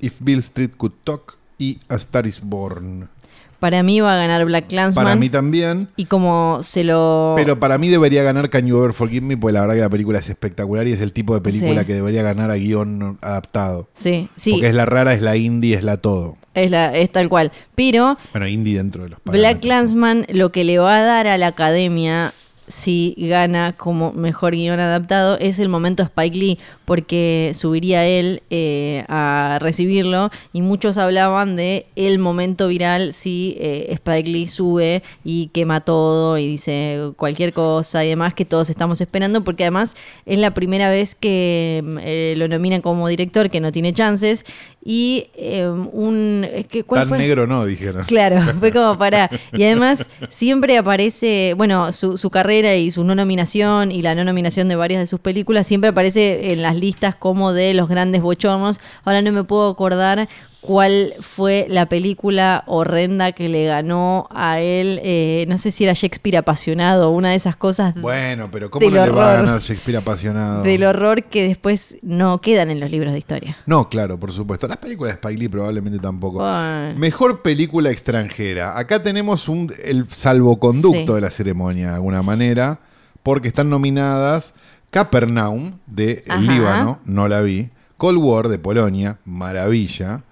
[0.00, 3.10] If Bill Street Could Talk y A Star is Born.
[3.58, 5.04] Para mí va a ganar Black Clansman.
[5.04, 5.88] Para mí también.
[5.96, 7.32] Y como se lo.
[7.36, 9.90] Pero para mí debería ganar Can You Ever Forgive Me, porque la verdad que la
[9.90, 11.86] película es espectacular y es el tipo de película Sí.
[11.86, 13.88] que debería ganar a guion adaptado.
[13.96, 14.52] Sí, sí.
[14.52, 16.36] Porque es la rara, es la indie, es la todo.
[16.58, 17.52] Es, la, es tal cual.
[17.74, 19.60] Pero Bueno, indie dentro de los Black.
[19.60, 22.32] Clansman lo que le va a dar a la academia
[22.68, 29.04] si gana como mejor guion adaptado es el momento Spike Lee, porque subiría él eh,
[29.08, 35.48] a recibirlo y muchos hablaban de el momento viral si eh, Spike Lee sube y
[35.48, 39.94] quema todo y dice cualquier cosa y demás que todos estamos esperando, porque además
[40.26, 44.44] es la primera vez que mm, eh, lo nominan como director, que no tiene chances,
[44.90, 46.46] y eh, un...
[46.70, 47.18] ¿qué- ¿Cuál Tan fue?
[47.18, 48.06] negro no, dijeron.
[48.06, 49.28] Claro, fue como para.
[49.52, 54.24] Y además, siempre aparece, bueno, su, su carrera y su no nominación y la no
[54.24, 58.22] nominación de varias de sus películas, siempre aparece en las listas como de los grandes
[58.22, 58.78] bochornos.
[59.04, 60.26] Ahora no me puedo acordar
[60.60, 65.00] cuál fue la película horrenda que le ganó a él.
[65.02, 69.04] eh, no sé si era Shakespeare apasionado, una de esas cosas Bueno, pero ¿cómo no
[69.06, 70.62] le va a ganar Shakespeare apasionado?
[70.62, 73.56] del horror que después no quedan en los libros de historia.
[73.66, 74.66] No, claro, por supuesto.
[74.66, 76.38] Las películas de Spike Lee probablemente tampoco.
[76.38, 76.94] Bueno.
[76.98, 78.76] Mejor película extranjera.
[78.78, 81.14] Acá tenemos un, el salvoconducto Sí.
[81.14, 82.80] de la ceremonia, de alguna manera,
[83.22, 84.54] porque están nominadas
[84.90, 86.40] Capernaum, de Ajá.
[86.40, 87.70] Líbano, no la vi.
[87.96, 90.22] Cold War, de Polonia, maravilla.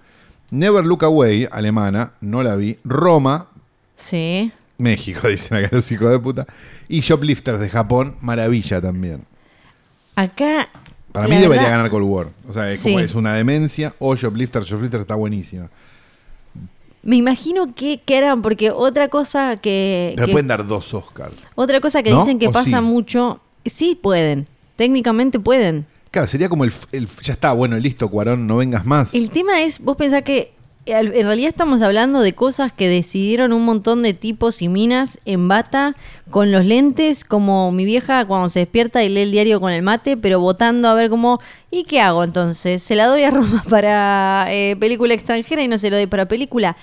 [0.51, 2.77] Never Look Away, alemana, no la vi.
[2.83, 3.47] Roma,
[3.97, 4.51] Sí.
[4.77, 6.45] México, dicen acá los hijos de puta.
[6.87, 9.25] Y Shoplifters de Japón, maravilla también.
[10.15, 10.69] Acá.
[11.11, 12.27] Para mí debería ganar Cold War.
[12.47, 13.95] O sea, es, como es una demencia.
[13.99, 15.69] O Shoplifter, Shoplifter está buenísima.
[17.01, 20.13] Me imagino que, que eran, porque otra cosa que.
[20.15, 21.35] Pero que- pueden dar dos Oscars.
[21.55, 22.19] otra cosa que ¿No?
[22.19, 22.83] dicen que ¿O pasa sí?
[22.83, 23.39] mucho.
[23.65, 24.47] Sí, pueden.
[24.75, 25.87] Técnicamente pueden.
[26.11, 29.13] Claro, sería como el, el- Ya está, bueno, listo, Cuarón, no vengas más.
[29.13, 30.51] El tema es, vos pensás que
[30.85, 35.49] en realidad estamos hablando de cosas que decidieron un montón de tipos y minas en
[35.49, 35.97] bata,
[36.29, 39.81] con los lentes, como mi vieja cuando se despierta y lee el diario con el
[39.81, 41.41] mate, pero votando a ver cómo,
[41.71, 42.81] ¿y qué hago entonces?
[42.83, 46.25] ¿Se la doy a Roma para eh, película extranjera y no se la doy para
[46.25, 46.77] película?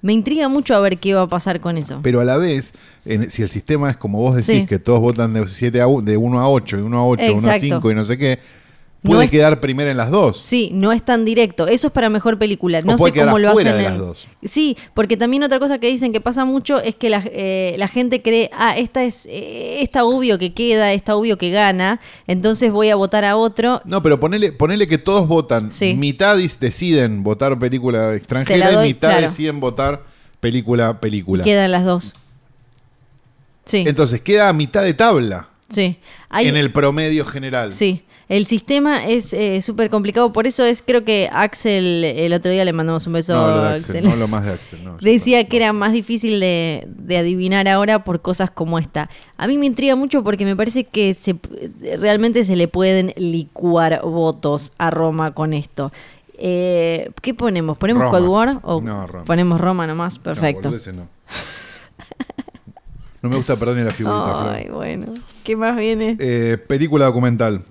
[0.00, 2.00] Me intriga mucho a ver qué va a pasar con eso.
[2.02, 2.72] Pero a la vez,
[3.04, 4.66] en- si el sistema es como vos decís, Sí.
[4.66, 7.30] que todos votan de, 7 a, de 1 a 8, y 1 a 8, 1
[7.50, 7.60] a Exacto.
[7.76, 8.38] 5 y no sé qué,
[9.02, 10.40] No puede es- quedar primera en las dos.
[10.42, 11.66] Sí, no es tan directo.
[11.68, 12.82] Eso es para mejor película.
[12.82, 13.64] No O puede sé cómo lo hacen.
[13.64, 14.28] de en- las dos.
[14.44, 17.88] Sí, porque también otra cosa que dicen que pasa mucho es que la, eh, la
[17.88, 22.70] gente cree, ah, esta es, eh, está obvio que queda, está obvio que gana, entonces
[22.72, 23.80] voy a votar a otro.
[23.86, 25.70] No, pero ponele, ponele que todos votan.
[25.70, 25.94] Sí.
[25.94, 29.22] Mitad deciden votar película extranjera doy, y mitad claro.
[29.22, 30.02] deciden votar
[30.40, 31.42] película, película.
[31.42, 32.14] Quedan las dos.
[33.64, 35.96] Sí, Entonces queda a mitad de tabla sí.
[36.28, 37.72] Hay- en el promedio general.
[37.72, 42.50] Sí, el sistema es eh, súper complicado, por eso es, creo que Axel, el otro
[42.50, 44.04] día le mandamos un beso No, lo a Axel, Axel.
[44.10, 44.84] no lo más de Axel.
[44.84, 49.10] no, Decía que era más difícil de, de adivinar ahora por cosas como esta.
[49.36, 51.34] A mí me intriga mucho porque me parece que se,
[51.98, 55.92] realmente se le pueden licuar votos a Roma con esto.
[56.38, 57.76] Eh, ¿Qué ponemos?
[57.76, 58.12] ¿Ponemos Roma.
[58.16, 59.24] Cold War o No, Roma.
[59.24, 60.18] ponemos Roma nomás?
[60.18, 60.70] Perfecto.
[60.70, 61.08] No, no.
[63.22, 64.76] No me gusta perder ni la figurita, Ay, Flor.
[64.76, 65.14] bueno.
[65.44, 66.16] ¿Qué más viene?
[66.18, 67.62] Eh, película documental.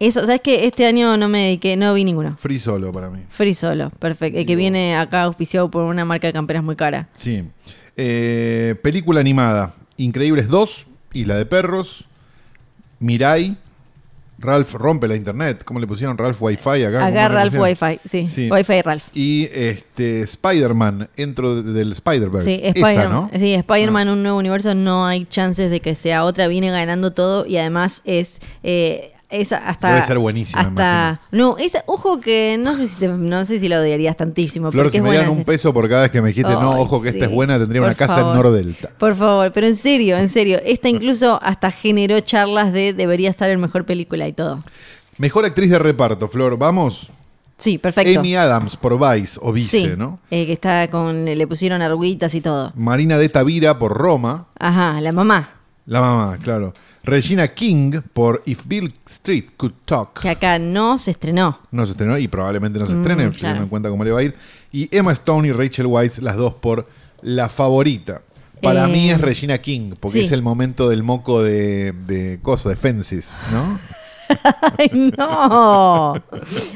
[0.00, 0.66] Eso, ¿sabes qué?
[0.66, 2.36] Este año no me dediqué, no vi ninguno.
[2.38, 3.20] Free solo para mí.
[3.28, 4.38] Free solo, perfecto.
[4.38, 7.08] El que viene acá auspiciado por una marca de camperas muy cara.
[7.16, 7.42] Sí.
[7.96, 9.74] Eh, película animada.
[9.96, 12.04] Increíbles 2, Isla de Perros,
[13.00, 13.56] Mirai,
[14.40, 15.64] Ralph rompe la internet.
[15.64, 16.98] ¿Cómo le pusieron Ralph Wi-Fi acá?
[16.98, 17.54] ¿Cómo Acá Ralph?
[17.58, 18.28] Wi-Fi, sí.
[18.28, 18.48] Sí.
[18.48, 19.02] Wi-Fi Ralph.
[19.14, 22.44] Y este Spider-Man dentro de- del Spider-Verse.
[22.48, 23.12] Sí, Esa, Spider-Man.
[23.12, 23.30] ¿no?
[23.36, 26.46] Sí, Spider-Man, un nuevo universo, no hay chances de que sea otra.
[26.46, 28.40] Viene ganando todo y además es.
[28.62, 29.88] eh, es hasta.
[29.94, 31.20] Debe ser buenísima, Hasta.
[31.30, 34.70] No, es, ojo que no sé si te- no sé si lo odiarías tantísimo.
[34.70, 37.10] Flor, si me dieran un peso por cada vez que me dijiste, no, ojo que
[37.10, 38.90] esta es buena, tendría Por una casa en Nordelta.
[38.98, 40.60] Por favor, pero en serio, en serio.
[40.64, 44.62] Esta incluso hasta generó charlas de debería estar en mejor película y todo.
[45.18, 46.56] Mejor actriz de reparto, Flor.
[46.56, 47.08] Vamos.
[47.58, 48.20] Sí, perfecto.
[48.20, 50.20] Amy Adams por Vice o Vice, sí, ¿no?
[50.30, 51.24] eh, que está con.
[51.24, 52.72] Le pusieron arguitas y todo.
[52.76, 54.46] Marina de Tavira por Roma.
[54.60, 55.50] Ajá, la mamá.
[55.84, 56.72] La mamá, claro.
[57.08, 60.20] Regina King por If Bill Street Could Talk.
[60.20, 61.58] Que acá no se estrenó.
[61.70, 63.36] No se estrenó y probablemente no se Mm, estrene, claro.
[63.38, 64.34] teniendo en cuenta cómo le va a ir.
[64.72, 66.86] Y Emma Stone y Rachel Weisz, las dos por
[67.22, 68.22] La Favorita.
[68.60, 70.24] Para Eh, mí es Regina King, porque sí.
[70.24, 73.78] es el momento del moco de, de coso, de Fences, ¿no?
[74.78, 76.14] ¡Ay, no!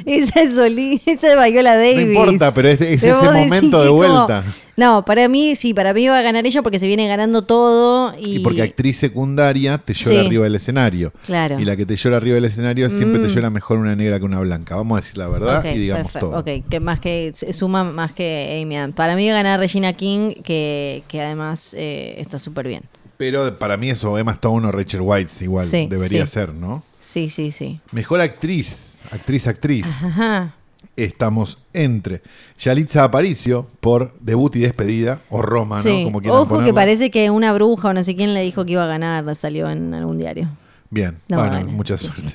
[0.07, 1.97] Esa es Oli, esa es Viola Davis.
[1.97, 4.45] No importa, pero es, es Pero ese momento de vuelta.
[4.77, 8.15] No, para mí, sí, para mí va a ganar ella porque se viene ganando todo
[8.19, 8.37] y...
[8.37, 10.27] Y porque actriz secundaria te llora Sí.
[10.27, 11.13] arriba del escenario.
[11.27, 11.61] Claro.
[11.61, 13.35] Y la que te llora arriba del escenario siempre te Mm.
[13.35, 14.77] llora mejor una negra que una blanca.
[14.77, 16.31] Vamos a decir la verdad y digamos perfecto.
[16.31, 16.41] todo.
[16.41, 18.95] Ok, que más que suma más que Amy Adams.
[18.95, 22.83] Para mí va a ganar Regina King, que, que además eh, está súper bien.
[23.19, 26.33] Pero para mí eso, Emma Stone o Rachel Weisz igual Sí, debería sí.
[26.33, 26.83] ser, ¿no?
[27.03, 27.81] Sí, sí, sí.
[27.93, 29.87] Mejor actriz, actriz, actriz.
[30.03, 30.55] Ajá.
[30.97, 32.23] Estamos entre
[32.59, 36.05] Yalitza Aparicio por debut y despedida, o Roma, ¿no?
[36.05, 38.73] Como quieran Ojo que parece que una bruja o no sé quién le dijo que
[38.73, 40.49] iba a ganar, salió en algún diario.
[40.91, 41.71] Bien, No, bueno, bueno.
[41.73, 42.35] mucha suerte.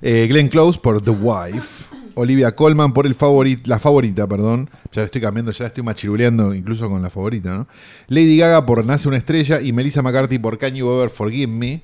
[0.00, 1.84] Eh, Glenn Close por The Wife.
[2.14, 4.68] Olivia Colman por el favorit, la favorita, perdón.
[4.92, 7.66] Ya la estoy cambiando, ya la estoy machiruleando incluso con la favorita, ¿no?
[8.08, 11.82] Lady Gaga por Nace una estrella y Melissa McCarthy por Can You Ever Forgive Me.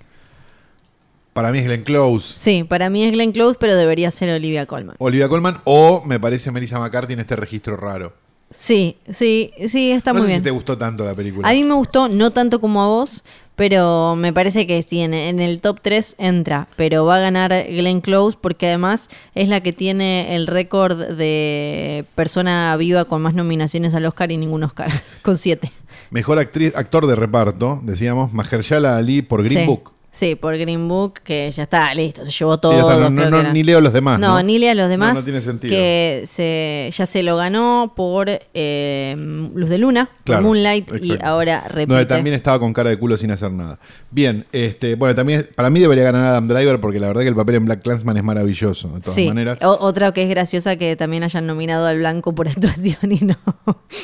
[1.39, 2.35] Para mí es Glenn Close.
[2.35, 4.97] Sí, para mí es Glenn Close, pero debería ser Olivia Colman.
[4.99, 8.13] Olivia Colman o me parece Melissa McCarthy en este registro raro.
[8.51, 10.41] Sí, sí, sí, está no muy sé bien.
[10.41, 11.49] si te gustó tanto la película.
[11.49, 13.23] A mí me gustó, no tanto como a vos,
[13.55, 16.67] pero me parece que sí, en, en el top 3 entra.
[16.75, 22.05] Pero va a ganar Glenn Close porque además es la que tiene el récord de
[22.17, 24.91] persona viva con más nominaciones al Oscar y ningún Oscar,
[25.23, 25.71] con 7.
[26.11, 29.67] Mejor actriz, actor de reparto, decíamos, Mahershala Ali por Green sí.
[29.69, 29.93] Book.
[30.11, 32.73] Sí, por Green Book, que ya está, listo, se llevó todo.
[32.73, 33.53] Sí, ya está, no- no- no, era.
[33.53, 34.19] ni leo los demás.
[34.19, 35.13] No, No, ni lea los demás.
[35.15, 35.71] No, no tiene sentido.
[35.71, 39.15] Que se, ya se lo ganó por eh,
[39.55, 41.87] Luz de Luna, Claro, Moonlight, y ahora repite.
[41.93, 43.79] Donde también estaba con cara de culo sin hacer nada.
[44.11, 47.37] Bien, este, bueno, también para mí debería ganar Adam Driver porque la verdad que el
[47.37, 49.59] papel en Black Clansman es maravilloso, de todas Sí, maneras.
[49.63, 53.37] o- otra que es graciosa que también hayan nominado al blanco por actuación y no.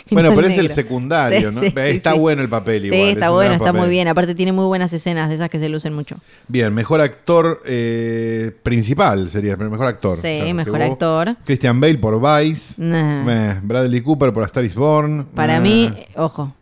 [0.08, 1.60] y Bueno, no pero es el secundario, Sí, ¿no?
[1.62, 2.20] sí, Está sí, sí.
[2.20, 3.00] bueno el papel Sí, igual.
[3.08, 4.06] es está bueno, está muy bien.
[4.06, 6.16] Aparte tiene muy buenas escenas de esas que se lucen mucho.
[6.48, 10.16] Bien, mejor actor eh, principal sería, pero mejor actor.
[10.16, 11.36] Sí, claro, mejor actor.
[11.44, 12.74] Christian Bale por Vice.
[12.76, 13.24] Nah.
[13.24, 15.26] Meh, Bradley Cooper por A Star is Born.
[15.34, 16.54] Para mí, ojo.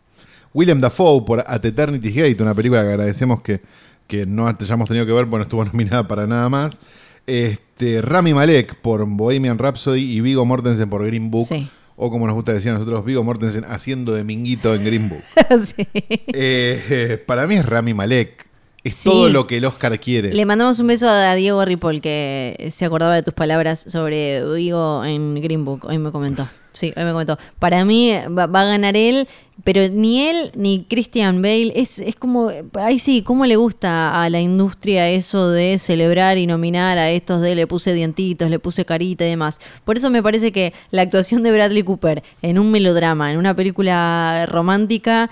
[0.53, 3.61] William Dafoe por At Eternity's Gate, una película que agradecemos que,
[4.07, 6.79] que no hayamos tenido que ver, porque no estuvo nominada para nada más.
[7.25, 11.47] Este, Rami Malek por Bohemian Rhapsody y Vigo Mortensen por Green Book.
[11.47, 11.69] Sí.
[11.95, 15.23] O como nos gusta decir a nosotros, Vigo Mortensen haciendo de minguito en Green Book.
[15.65, 15.87] Sí.
[15.95, 18.47] Eh, eh, para mí es Rami Malek.
[18.83, 19.09] Es Sí.
[19.09, 20.33] todo lo que el Oscar quiere.
[20.33, 25.05] Le mandamos un beso a Diego Ripoll que se acordaba de tus palabras sobre Vigo
[25.05, 25.85] en Green Book.
[25.85, 26.47] Hoy me comentó.
[26.73, 27.37] Sí, hoy me comentó.
[27.59, 29.27] Para mí va, va a ganar él,
[29.63, 31.73] pero ni él ni Christian Bale.
[31.75, 36.47] Es, es como, ahí sí, ¿cómo le gusta a la industria eso de celebrar y
[36.47, 39.59] nominar a estos de le puse dientitos, le puse carita y demás?
[39.85, 43.55] Por eso me parece que la actuación de Bradley Cooper en un melodrama, en una
[43.55, 45.29] película romántica,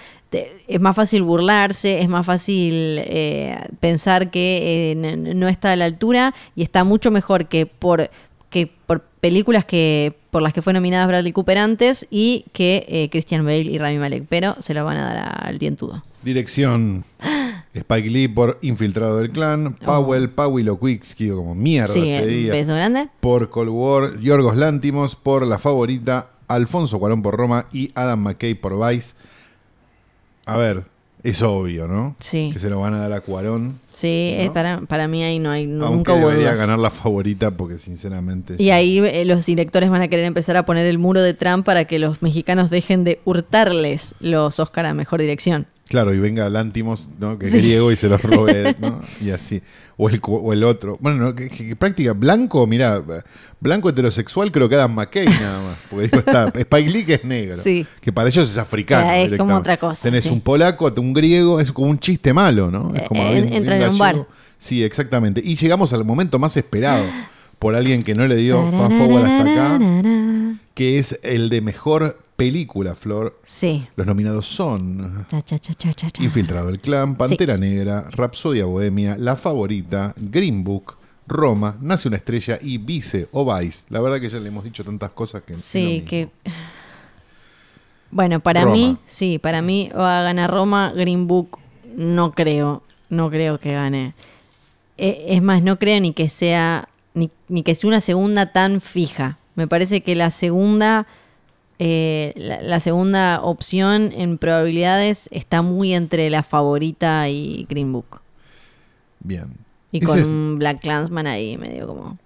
[0.68, 5.86] es más fácil burlarse, es más fácil eh, pensar que eh, no está a la
[5.86, 8.10] altura y está mucho mejor que por
[8.50, 13.10] que por películas que por las que fue nominada Bradley Cooper antes y que eh,
[13.10, 16.04] Christian Bale y Rami Malek, pero se lo van a dar al dientudo.
[16.24, 17.06] Dirección
[17.74, 19.76] Spike Lee por Infiltrado del Clan.
[19.76, 21.94] Powell, Powell Okwicki, como mierda Oh.
[21.94, 22.52] Sí, día.
[22.54, 23.08] beso grande.
[23.20, 28.56] por Cold War, Yorgos Lántimos por La Favorita, Alfonso Cuarón por Roma y Adam McKay
[28.56, 29.14] por Vice.
[30.46, 30.84] A ver,
[31.24, 32.16] Es obvio, ¿no?
[32.20, 32.50] Sí.
[32.52, 33.80] Que se lo van a dar a Cuarón.
[33.94, 34.44] Sí, ¿No?
[34.44, 36.60] eh, para, para mí ahí no hay, no- aunque nunca hubo debería dudas.
[36.60, 38.56] ganar la favorita porque sinceramente...
[38.58, 41.66] Y ahí eh, los directores van a querer empezar a poner el muro de Trump
[41.66, 45.68] para que los mexicanos dejen de hurtarles los Oscar a mejor dirección.
[45.90, 47.38] Claro, y venga Lántimos, ¿no?
[47.38, 47.58] Que es Sí.
[47.58, 49.02] griego y se los robe, ¿no?
[49.20, 49.62] Y así.
[49.98, 50.98] O el, o el otro.
[51.02, 52.14] Bueno, no, que, práctica.
[52.14, 53.04] Blanco, mira,
[53.60, 55.84] blanco heterosexual creo que Adam McKay nada más.
[55.92, 57.58] Porque digo, está, Spike Lee que es negro.
[57.62, 57.86] Sí.
[58.00, 59.06] Que para ellos es africano.
[59.06, 60.30] Ya, es como otra cosa, Tenés sí.
[60.30, 62.94] un polaco, un griego, es como un chiste malo, ¿no?
[62.96, 64.20] Es como Eh, bien- en- bien entran en un gallego.
[64.26, 64.28] bar.
[64.58, 65.42] Sí, exactamente.
[65.44, 67.04] Y llegamos al momento más esperado
[67.60, 69.80] por alguien que no le dio fast forward hasta acá,
[70.74, 73.40] que es el de mejor película, Flor.
[73.44, 73.88] Sí.
[73.96, 75.94] Los nominados son Cha, cha, cha.
[76.20, 80.96] Infiltrado del Clan, Pantera Negra, Rapsodia Bohemia, La Favorita, Green Book,
[81.28, 83.86] Roma, Nace una Estrella y Vice o Vice.
[83.90, 85.60] La verdad que ya le hemos dicho tantas cosas que...
[85.60, 86.30] Sí, que...
[88.10, 88.76] Bueno, para Roma.
[88.76, 91.60] mí, sí, para mí va a ganar Roma, Green Book,
[91.96, 94.16] no creo, no creo que gane.
[94.98, 98.82] Eh, es más, no creo ni que sea, ni, ni que sea una segunda tan
[98.82, 99.38] fija.
[99.56, 101.06] Me parece que la segunda,
[101.78, 108.22] eh, la, la segunda opción en probabilidades está muy entre la favorita y Green Book.
[109.20, 109.54] Bien.
[109.92, 112.18] Y Ese- con un Black Clansman ahí medio como...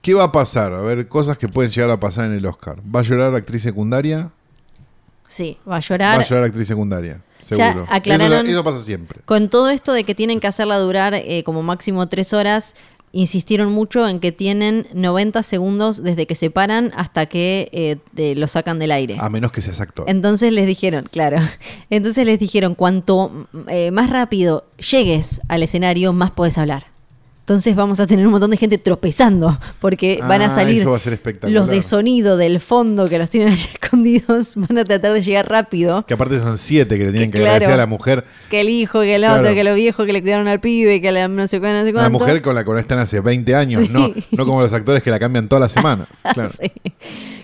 [0.00, 0.72] ¿Qué va a pasar?
[0.72, 2.78] A ver, cosas que pueden llegar a pasar en el Oscar.
[2.94, 4.30] ¿Va a llorar actriz secundaria?
[5.30, 6.20] Sí, va a Va llorar.
[6.20, 7.20] a llorar actriz secundaria.
[7.48, 7.86] Ya Seguro.
[7.88, 9.20] aclararon- Eso, eso pasa siempre.
[9.24, 12.74] Con todo esto de que tienen que hacerla durar eh, como máximo tres horas,
[13.12, 18.34] insistieron mucho en que tienen 90 segundos desde que se paran hasta que eh, te-
[18.36, 19.16] lo sacan del aire.
[19.20, 20.04] A menos que seas actor.
[20.08, 21.38] Entonces les dijeron, claro,
[21.90, 26.86] entonces les dijeron, cuanto eh, más rápido llegues al escenario, más podés hablar.
[27.50, 30.96] Entonces vamos a tener un montón de gente tropezando, porque van a Ah, salir va
[30.96, 35.20] a los de sonido del fondo que los tienen allá escondidos, van a tratar de
[35.20, 36.06] llegar rápido.
[36.06, 37.54] Que aparte son siete que le tienen que, Claro.
[37.54, 38.24] agradecer a la mujer.
[38.50, 39.40] Que el hijo, que el Claro.
[39.42, 41.82] otro, que los viejos que le cuidaron al pibe, que la no sé cuánto, no
[41.82, 42.18] sé A la cuánto.
[42.20, 43.88] mujer con la que están hace 20 años, Sí.
[43.90, 46.06] no, no como los actores que la cambian toda la semana.
[46.32, 46.50] Claro.
[46.50, 46.70] Sí.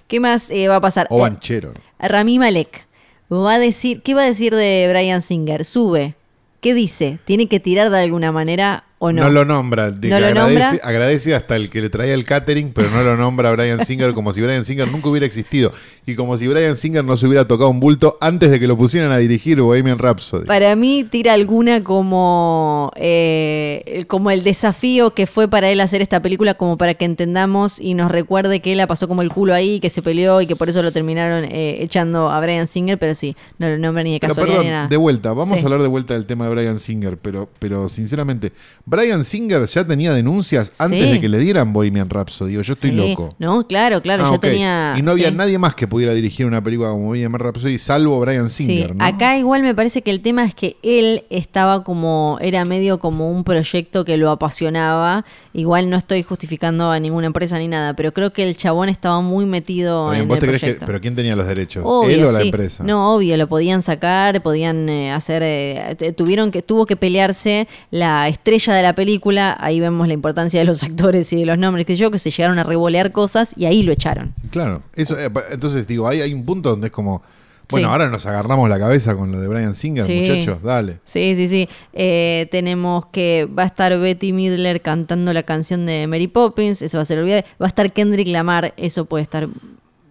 [0.07, 1.09] ¿Qué más eh, va a pasar?
[1.11, 1.72] O Eh, banchero.
[1.98, 2.86] Rami Malek
[3.32, 5.64] va a decir, ¿qué va a decir de Brian Singer?
[5.64, 6.14] Sube.
[6.61, 7.18] ¿Qué dice?
[7.24, 9.24] ¿Tiene que tirar de alguna manera o no?
[9.24, 9.90] No, lo nombra.
[9.90, 10.88] de ¿No que lo agradece, nombra?
[10.88, 14.14] agradece hasta el que le traía el catering, pero no lo nombra a Brian Singer
[14.14, 15.72] como si Brian Singer nunca hubiera existido.
[16.07, 18.76] Y como si Brian Singer no se hubiera tocado un bulto antes de que lo
[18.76, 20.47] pusieran a dirigir Bohemian Rhapsody.
[20.47, 26.01] Para mí tira alguna como, eh, el- como el desafío que fue para él hacer
[26.03, 29.30] esta película, como para que entendamos y nos recuerde que él la pasó como el
[29.30, 32.66] culo ahí, que se peleó y que por eso lo terminaron eh, echando a Brian
[32.66, 34.88] Singer, pero sí, no lo nombra ni de Pero casualidad perdón, ni nada.
[34.88, 35.62] de vuelta, vamos Sí.
[35.62, 38.53] a hablar de vuelta del tema de Brian Singer, pero, pero sinceramente,
[38.89, 41.11] Brian Singer ya tenía denuncias antes Sí.
[41.14, 42.51] de que le dieran Bohemian Rhapsody.
[42.51, 42.97] Digo, yo estoy Sí.
[42.97, 43.34] loco.
[43.41, 44.41] No, claro, claro, Ah, ok.
[44.41, 44.95] tenía...
[44.97, 45.34] Y no había sí.
[45.34, 49.05] nadie más que pudiera dirigir una película como Bohemian Rhapsody, salvo Brian Singer, ¿no?
[49.05, 53.28] acá igual me parece que el tema es que él estaba como, era medio como
[53.30, 55.24] un proyecto que lo apasionaba.
[55.53, 59.20] Igual no estoy justificando a ninguna empresa ni nada, pero creo que el chabón estaba
[59.20, 60.87] muy metido bien, en ¿Vos el te crees que, proyecto.
[60.87, 61.82] pero quién tenía los derechos?
[61.84, 62.84] Obvio, ¿Él o la empresa?
[62.84, 68.28] No, obvio, lo podían sacar, podían eh, hacer, eh, tuvieron que, tuvo que pelearse la
[68.28, 71.87] estrella de la película, ahí vemos la importancia de los actores y de los nombres,
[71.87, 74.35] que yo, que se llegaron a revolear cosas y ahí lo echaron.
[74.51, 77.22] Claro, eso, eh, entonces digo, hay, hay un punto donde es como,
[77.68, 77.93] bueno, Sí.
[77.93, 80.20] ahora nos agarramos la cabeza con lo de Brian Singer, Sí.
[80.20, 81.01] muchachos, dale.
[81.05, 81.68] Sí, sí, sí.
[81.93, 86.99] Eh, tenemos que va a estar Betty Midler cantando la canción de Mary Poppins, eso
[86.99, 87.45] va a ser olvidable.
[87.61, 89.49] Va a estar Kendrick Lamar, eso puede estar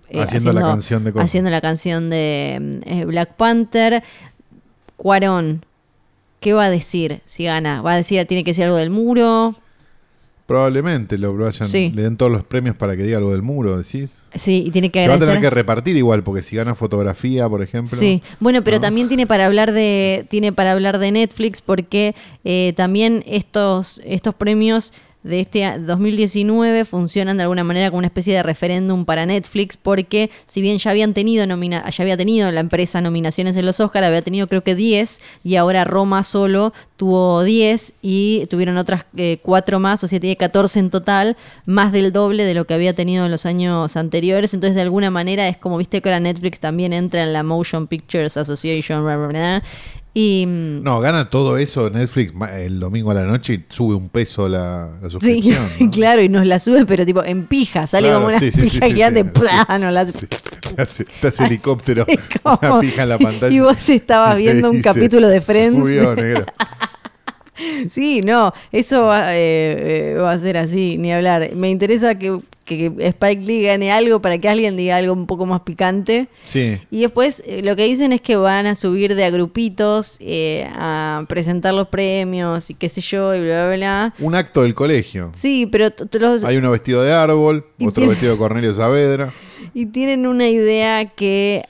[0.10, 1.26] eh, Haciendo la canción de cosas.
[1.26, 4.04] haciendo la canción de eh, Black Panther.
[4.98, 5.66] Cuarón,
[6.46, 7.82] ¿qué va a decir si gana?
[7.82, 9.56] ¿Va a decir, tiene que decir algo del muro?
[10.46, 11.92] Probablemente lo vayan, Sí.
[11.96, 14.12] le den todos los premios para que diga algo del muro, decís.
[14.36, 17.50] Sí, y tiene que Se va a tener que repartir igual, porque si gana fotografía,
[17.50, 17.98] por ejemplo.
[17.98, 18.82] Sí, bueno, pero ¿no?
[18.82, 24.36] también tiene para hablar de tiene para hablar de Netflix porque eh, también estos estos
[24.36, 24.94] premios
[25.26, 29.76] de este a- 2019 funcionan de alguna manera como una especie de referéndum para Netflix
[29.76, 33.80] porque si bien ya habían tenido nomina ya había tenido la empresa nominaciones en los
[33.80, 39.06] Oscar, había tenido creo que 10 y ahora Roma solo tuvo 10 y tuvieron otras
[39.18, 42.74] eh, cuatro más, o sea, tiene 14 en total, más del doble de lo que
[42.74, 44.54] había tenido en los años anteriores.
[44.54, 47.88] Entonces, de alguna manera es como, viste que ahora Netflix también entra en la Motion
[47.88, 49.04] Pictures Association,
[50.18, 54.48] y No, gana todo eso Netflix el domingo a la noche y sube un peso
[54.50, 55.70] la, la Sí, suscripción.
[55.80, 55.92] ¿no?
[55.92, 58.62] claro, y nos la sube, pero tipo en pija, sale Claro, como una sí, sí,
[58.62, 59.80] sí, pija sí, gigante, sí, sí.
[59.82, 60.28] nos la- Sí,
[61.22, 62.06] hace helicóptero,
[62.44, 63.54] como- una pija en la pantalla.
[63.54, 65.78] Y vos estabas viendo un capítulo de Friends.
[65.78, 66.46] Subió, negro.
[67.90, 71.56] Sí, no, eso va, eh, eh, va a ser así, ni hablar.
[71.56, 75.46] Me interesa que que Spike Lee gane algo para que alguien diga algo un poco
[75.46, 76.28] más picante.
[76.44, 76.80] Sí.
[76.92, 80.68] Y después eh, lo que dicen es que van a subir de a grupitos eh,
[80.74, 84.14] a presentar los premios y qué sé yo, y bla, bla, bla.
[84.20, 85.32] Un acto del colegio.
[85.36, 85.90] Sí, pero
[86.20, 89.32] los- Hay uno vestido de árbol, otro tiene- vestido de Cornelio Saavedra.
[89.74, 91.64] y tienen una idea que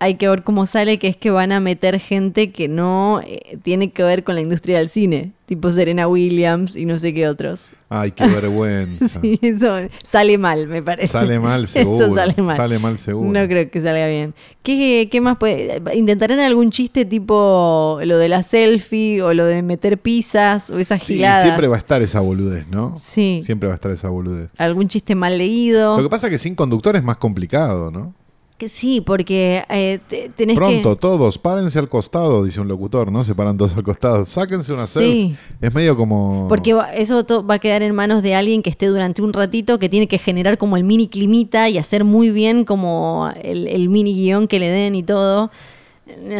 [0.00, 3.58] hay que ver cómo sale, que es que van a meter gente que no eh,
[3.62, 7.26] tiene que ver con la industria del cine, tipo Serena Williams y no sé qué
[7.28, 7.70] otros.
[7.88, 9.20] Ay, qué vergüenza.
[9.22, 9.74] Sí, eso
[10.04, 11.08] sale mal, me parece.
[11.08, 12.06] Sale mal seguro.
[12.06, 12.56] Eso sale mal.
[12.56, 13.40] Sale mal seguro.
[13.40, 14.34] No creo que salga bien.
[14.62, 15.82] ¿Qué, qué más puede?
[15.94, 21.02] ¿Intentarán algún chiste tipo lo de la selfie o lo de meter pizzas o esas
[21.02, 21.42] Sí, giladas?
[21.42, 22.94] siempre va a estar esa boludez, ¿no?
[22.98, 23.40] Sí.
[23.42, 24.50] Siempre va a estar esa boludez.
[24.58, 25.96] ¿Algún chiste mal leído?
[25.96, 28.14] Lo que pasa es que sin conductor es más complicado, ¿no?
[28.58, 31.00] Que sí, porque eh, te- tenés Pronto, que...
[31.00, 33.22] todos, párense al costado, dice un locutor, ¿no?
[33.22, 34.24] Se paran todos al costado.
[34.26, 34.92] Sáquense una Sí.
[34.98, 35.36] selfie.
[35.60, 36.46] Es medio como.
[36.48, 39.78] Porque va- eso va a quedar en manos de alguien que esté durante un ratito,
[39.78, 43.88] que tiene que generar como el mini climita y hacer muy bien como el, el
[43.88, 45.52] mini guion que le den y todo.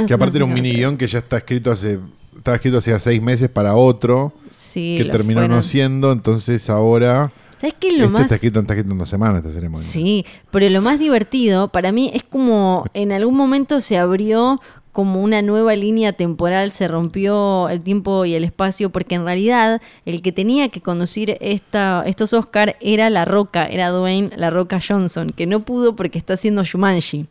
[0.09, 2.01] Que aparte era un mini guion que ya está escrito hace.
[2.37, 5.57] Estaba escrito hace seis meses para otro, Sí, que terminó fueron.
[5.59, 7.31] no siendo, entonces ahora.
[7.61, 8.23] ¿Sabes qué es lo este más...?
[8.23, 9.87] está escrito, está dos semanas esta ceremonia.
[9.87, 14.61] Sí, pero lo más divertido para mí es como en algún momento se abrió
[14.93, 19.81] como una nueva línea temporal, se rompió el tiempo y el espacio, porque en realidad
[20.05, 24.81] el que tenía que conducir esta, estos Oscar era La Roca, era Dwayne La Roca
[24.81, 27.27] Johnson, que no pudo porque está haciendo Shumanji.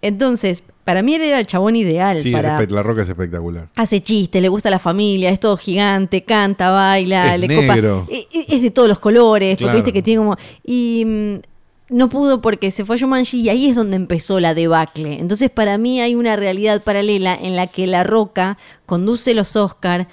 [0.00, 2.64] Entonces, para mí él era el chabón ideal Sí, para...
[2.64, 3.68] la roca es espectacular.
[3.74, 8.02] Hace chistes, le gusta la familia, es todo gigante, canta, baila, Es le negro.
[8.06, 8.12] copa.
[8.14, 10.36] e- e- Es de todos los colores, porque viste que tiene como.
[10.64, 11.34] Y mm,
[11.88, 15.18] no pudo porque se fue a Jumanji y ahí es donde empezó la debacle.
[15.18, 18.56] Entonces, para mí hay una realidad paralela en la que La Roca
[18.86, 20.06] conduce los Oscar.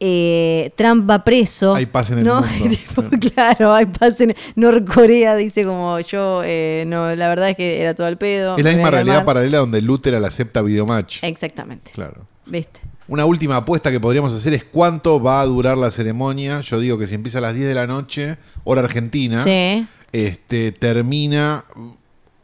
[0.00, 1.74] Eh, Trump va preso.
[1.74, 2.40] Hay paz en el ¿no?
[2.42, 2.76] mundo.
[2.76, 7.80] Tipo, claro, hay paz en Norcorea, dice como yo, eh, no, la verdad es que
[7.80, 8.56] era todo al pedo.
[8.56, 11.18] Es la misma realidad paralela donde Luther la acepta videomatch.
[11.22, 11.90] Exactamente.
[11.92, 12.26] Claro.
[12.46, 12.80] ¿Viste?
[13.08, 16.60] Una última apuesta que podríamos hacer es cuánto va a durar la ceremonia.
[16.60, 19.86] Yo digo que si empieza a las 10 de la noche, hora argentina, Sí.
[20.12, 21.64] este, termina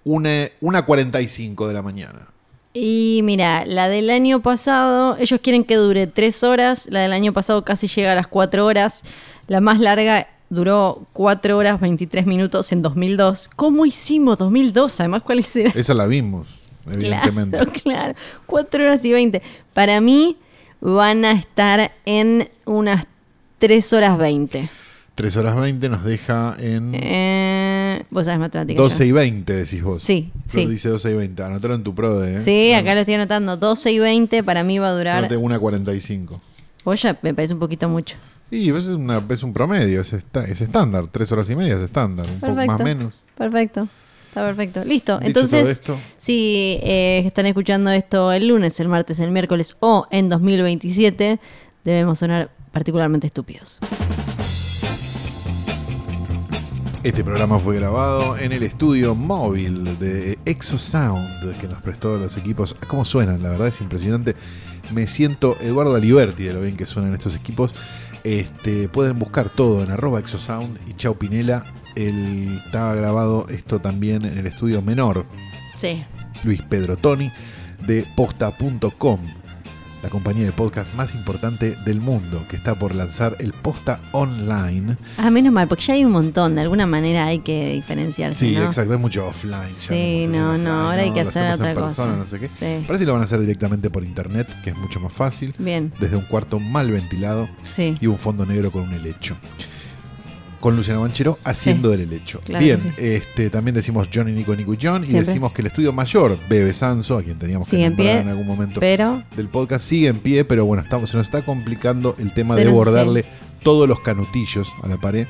[0.04, 2.28] una, una 45 de la mañana.
[2.76, 7.32] Y mira, la del año pasado, ellos quieren que dure tres horas, la del año
[7.32, 9.04] pasado casi llega a las cuatro horas,
[9.46, 13.48] la más larga duró cuatro horas 23 minutos en 2002.
[13.54, 14.98] ¿Cómo hicimos 2002?
[14.98, 15.72] Además, ¿cuáles eran?
[15.76, 16.48] Esa la vimos,
[16.90, 17.56] evidentemente.
[17.58, 18.14] Claro, claro.
[18.46, 19.40] Cuatro horas y 20.
[19.72, 20.36] Para mí
[20.80, 23.06] van a estar en unas
[23.58, 24.68] tres horas 20.
[25.14, 27.73] 3 horas 20 nos deja en Eh,
[28.10, 28.82] vos sabés matemáticas.
[28.82, 30.02] 12 y 20, decís vos.
[30.02, 30.70] Sí, Flor sí.
[30.70, 31.42] dice 12 y 20.
[31.42, 32.40] Anotalo en tu prode, ¿eh?
[32.40, 33.56] Sí, acá lo estoy anotando.
[33.56, 35.18] 12 y 20 para mí va a durar.
[35.18, 36.40] Anote una 45.
[36.84, 38.16] Vos ya me parece un poquito mucho.
[38.50, 41.06] Y es, una- es un promedio, es, esta- es estándar.
[41.10, 42.26] 3 horas y media es estándar.
[42.30, 43.14] Un poco más menos.
[43.36, 43.88] Perfecto.
[44.28, 44.84] Está perfecto.
[44.84, 45.14] Listo.
[45.18, 45.96] Dicho Entonces, esto.
[46.18, 51.38] si eh, están escuchando esto el lunes, el martes, el miércoles o en 2027,
[51.84, 53.78] debemos sonar particularmente estúpidos.
[57.04, 62.74] Este programa fue grabado en el estudio móvil de Exosound que nos prestó los equipos.
[62.88, 63.42] ¿Cómo suenan?
[63.42, 64.34] La verdad es impresionante.
[64.90, 67.72] Me siento Eduardo Aliberti de lo bien que suenan estos equipos.
[68.24, 71.62] Este, pueden buscar todo en arroba Exosound y Chau Pinela.
[71.94, 75.26] El, estaba grabado esto también en el estudio menor
[75.76, 76.02] Sí.
[76.42, 77.30] Luis Pedro Toni
[77.86, 79.20] de posta.com,
[80.04, 84.98] la compañía de podcast más importante del mundo que está por lanzar el Posta Online.
[85.16, 86.54] Ah, menos mal, porque ya hay un montón.
[86.54, 88.38] De alguna manera hay que diferenciarse.
[88.50, 88.64] Sí, ¿no?
[88.64, 89.74] exacto, es mucho offline.
[89.74, 92.16] Sí, no, no, ahora hay que hacer otra persona, cosa.
[92.18, 92.48] No sé qué.
[92.48, 92.84] Sí.
[92.86, 95.90] Parece que lo van a hacer directamente por internet, que es mucho más fácil, Bien.
[95.98, 97.96] desde un cuarto mal ventilado Sí.
[97.98, 99.34] y un fondo negro con un helecho.
[100.64, 102.40] Con Luciano Banchero haciendo del helecho.
[102.42, 102.88] claro Bien, sí.
[102.96, 105.04] este, también decimos Johnny, Nico, Nico y John.
[105.04, 108.20] Y decimos que el estudio mayor, Bebe Sanso, a quien teníamos que en nombrar pie,
[108.22, 111.42] en algún momento Pero, del podcast, sigue en pie, pero bueno, estamos, se nos está
[111.42, 113.26] complicando el tema de bordarle
[113.62, 115.26] todos los canutillos a la pared.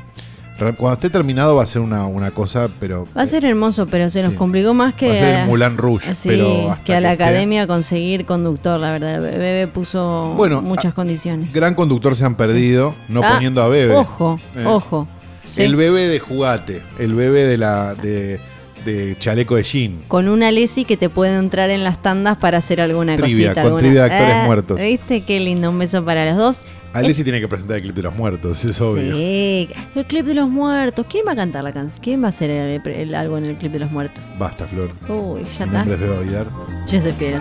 [0.57, 3.05] Re- Cuando esté terminado va a ser una, una cosa, pero.
[3.19, 4.39] va a ser hermoso, pero se nos Sí.
[4.39, 5.09] complicó más que.
[5.09, 8.25] Va a ser a- el Moulin Rouge, Sí, pero hasta que a la academia conseguir
[8.25, 9.21] conductor, la verdad.
[9.21, 11.53] Bebe puso Bueno, muchas a- condiciones.
[11.53, 13.97] Gran conductor se han perdido, no Ah, poniendo a Bebe.
[13.97, 14.65] Ojo, Eh.
[14.65, 15.09] ojo.
[15.45, 15.63] Sí.
[15.63, 18.39] El bebé de jugate, el bebé de la de,
[18.85, 19.99] de chaleco de jean.
[20.09, 23.55] Con una Lesi que te puede entrar en las tandas para hacer alguna Trivia, cosita.
[23.55, 24.81] con alguna- trivia de actores Ah, muertos.
[24.81, 25.21] ¿Viste?
[25.23, 25.71] Qué lindo.
[25.71, 26.61] Un beso para los dos.
[26.95, 29.17] Alessi tiene que presentar el clip de los muertos, es obvio.
[29.17, 29.69] Sí.
[29.97, 31.05] El clip de los muertos.
[31.11, 31.99] ¿Quién va a cantar la canción?
[32.01, 34.23] ¿Quién va a hacer el- el- algo en el clip de los muertos?
[34.39, 34.91] Basta, Flor.
[35.09, 35.79] Uy, ya Mi está.
[35.79, 36.47] nombre es Beba Vidar.
[36.89, 37.41] Yo soy Fidel.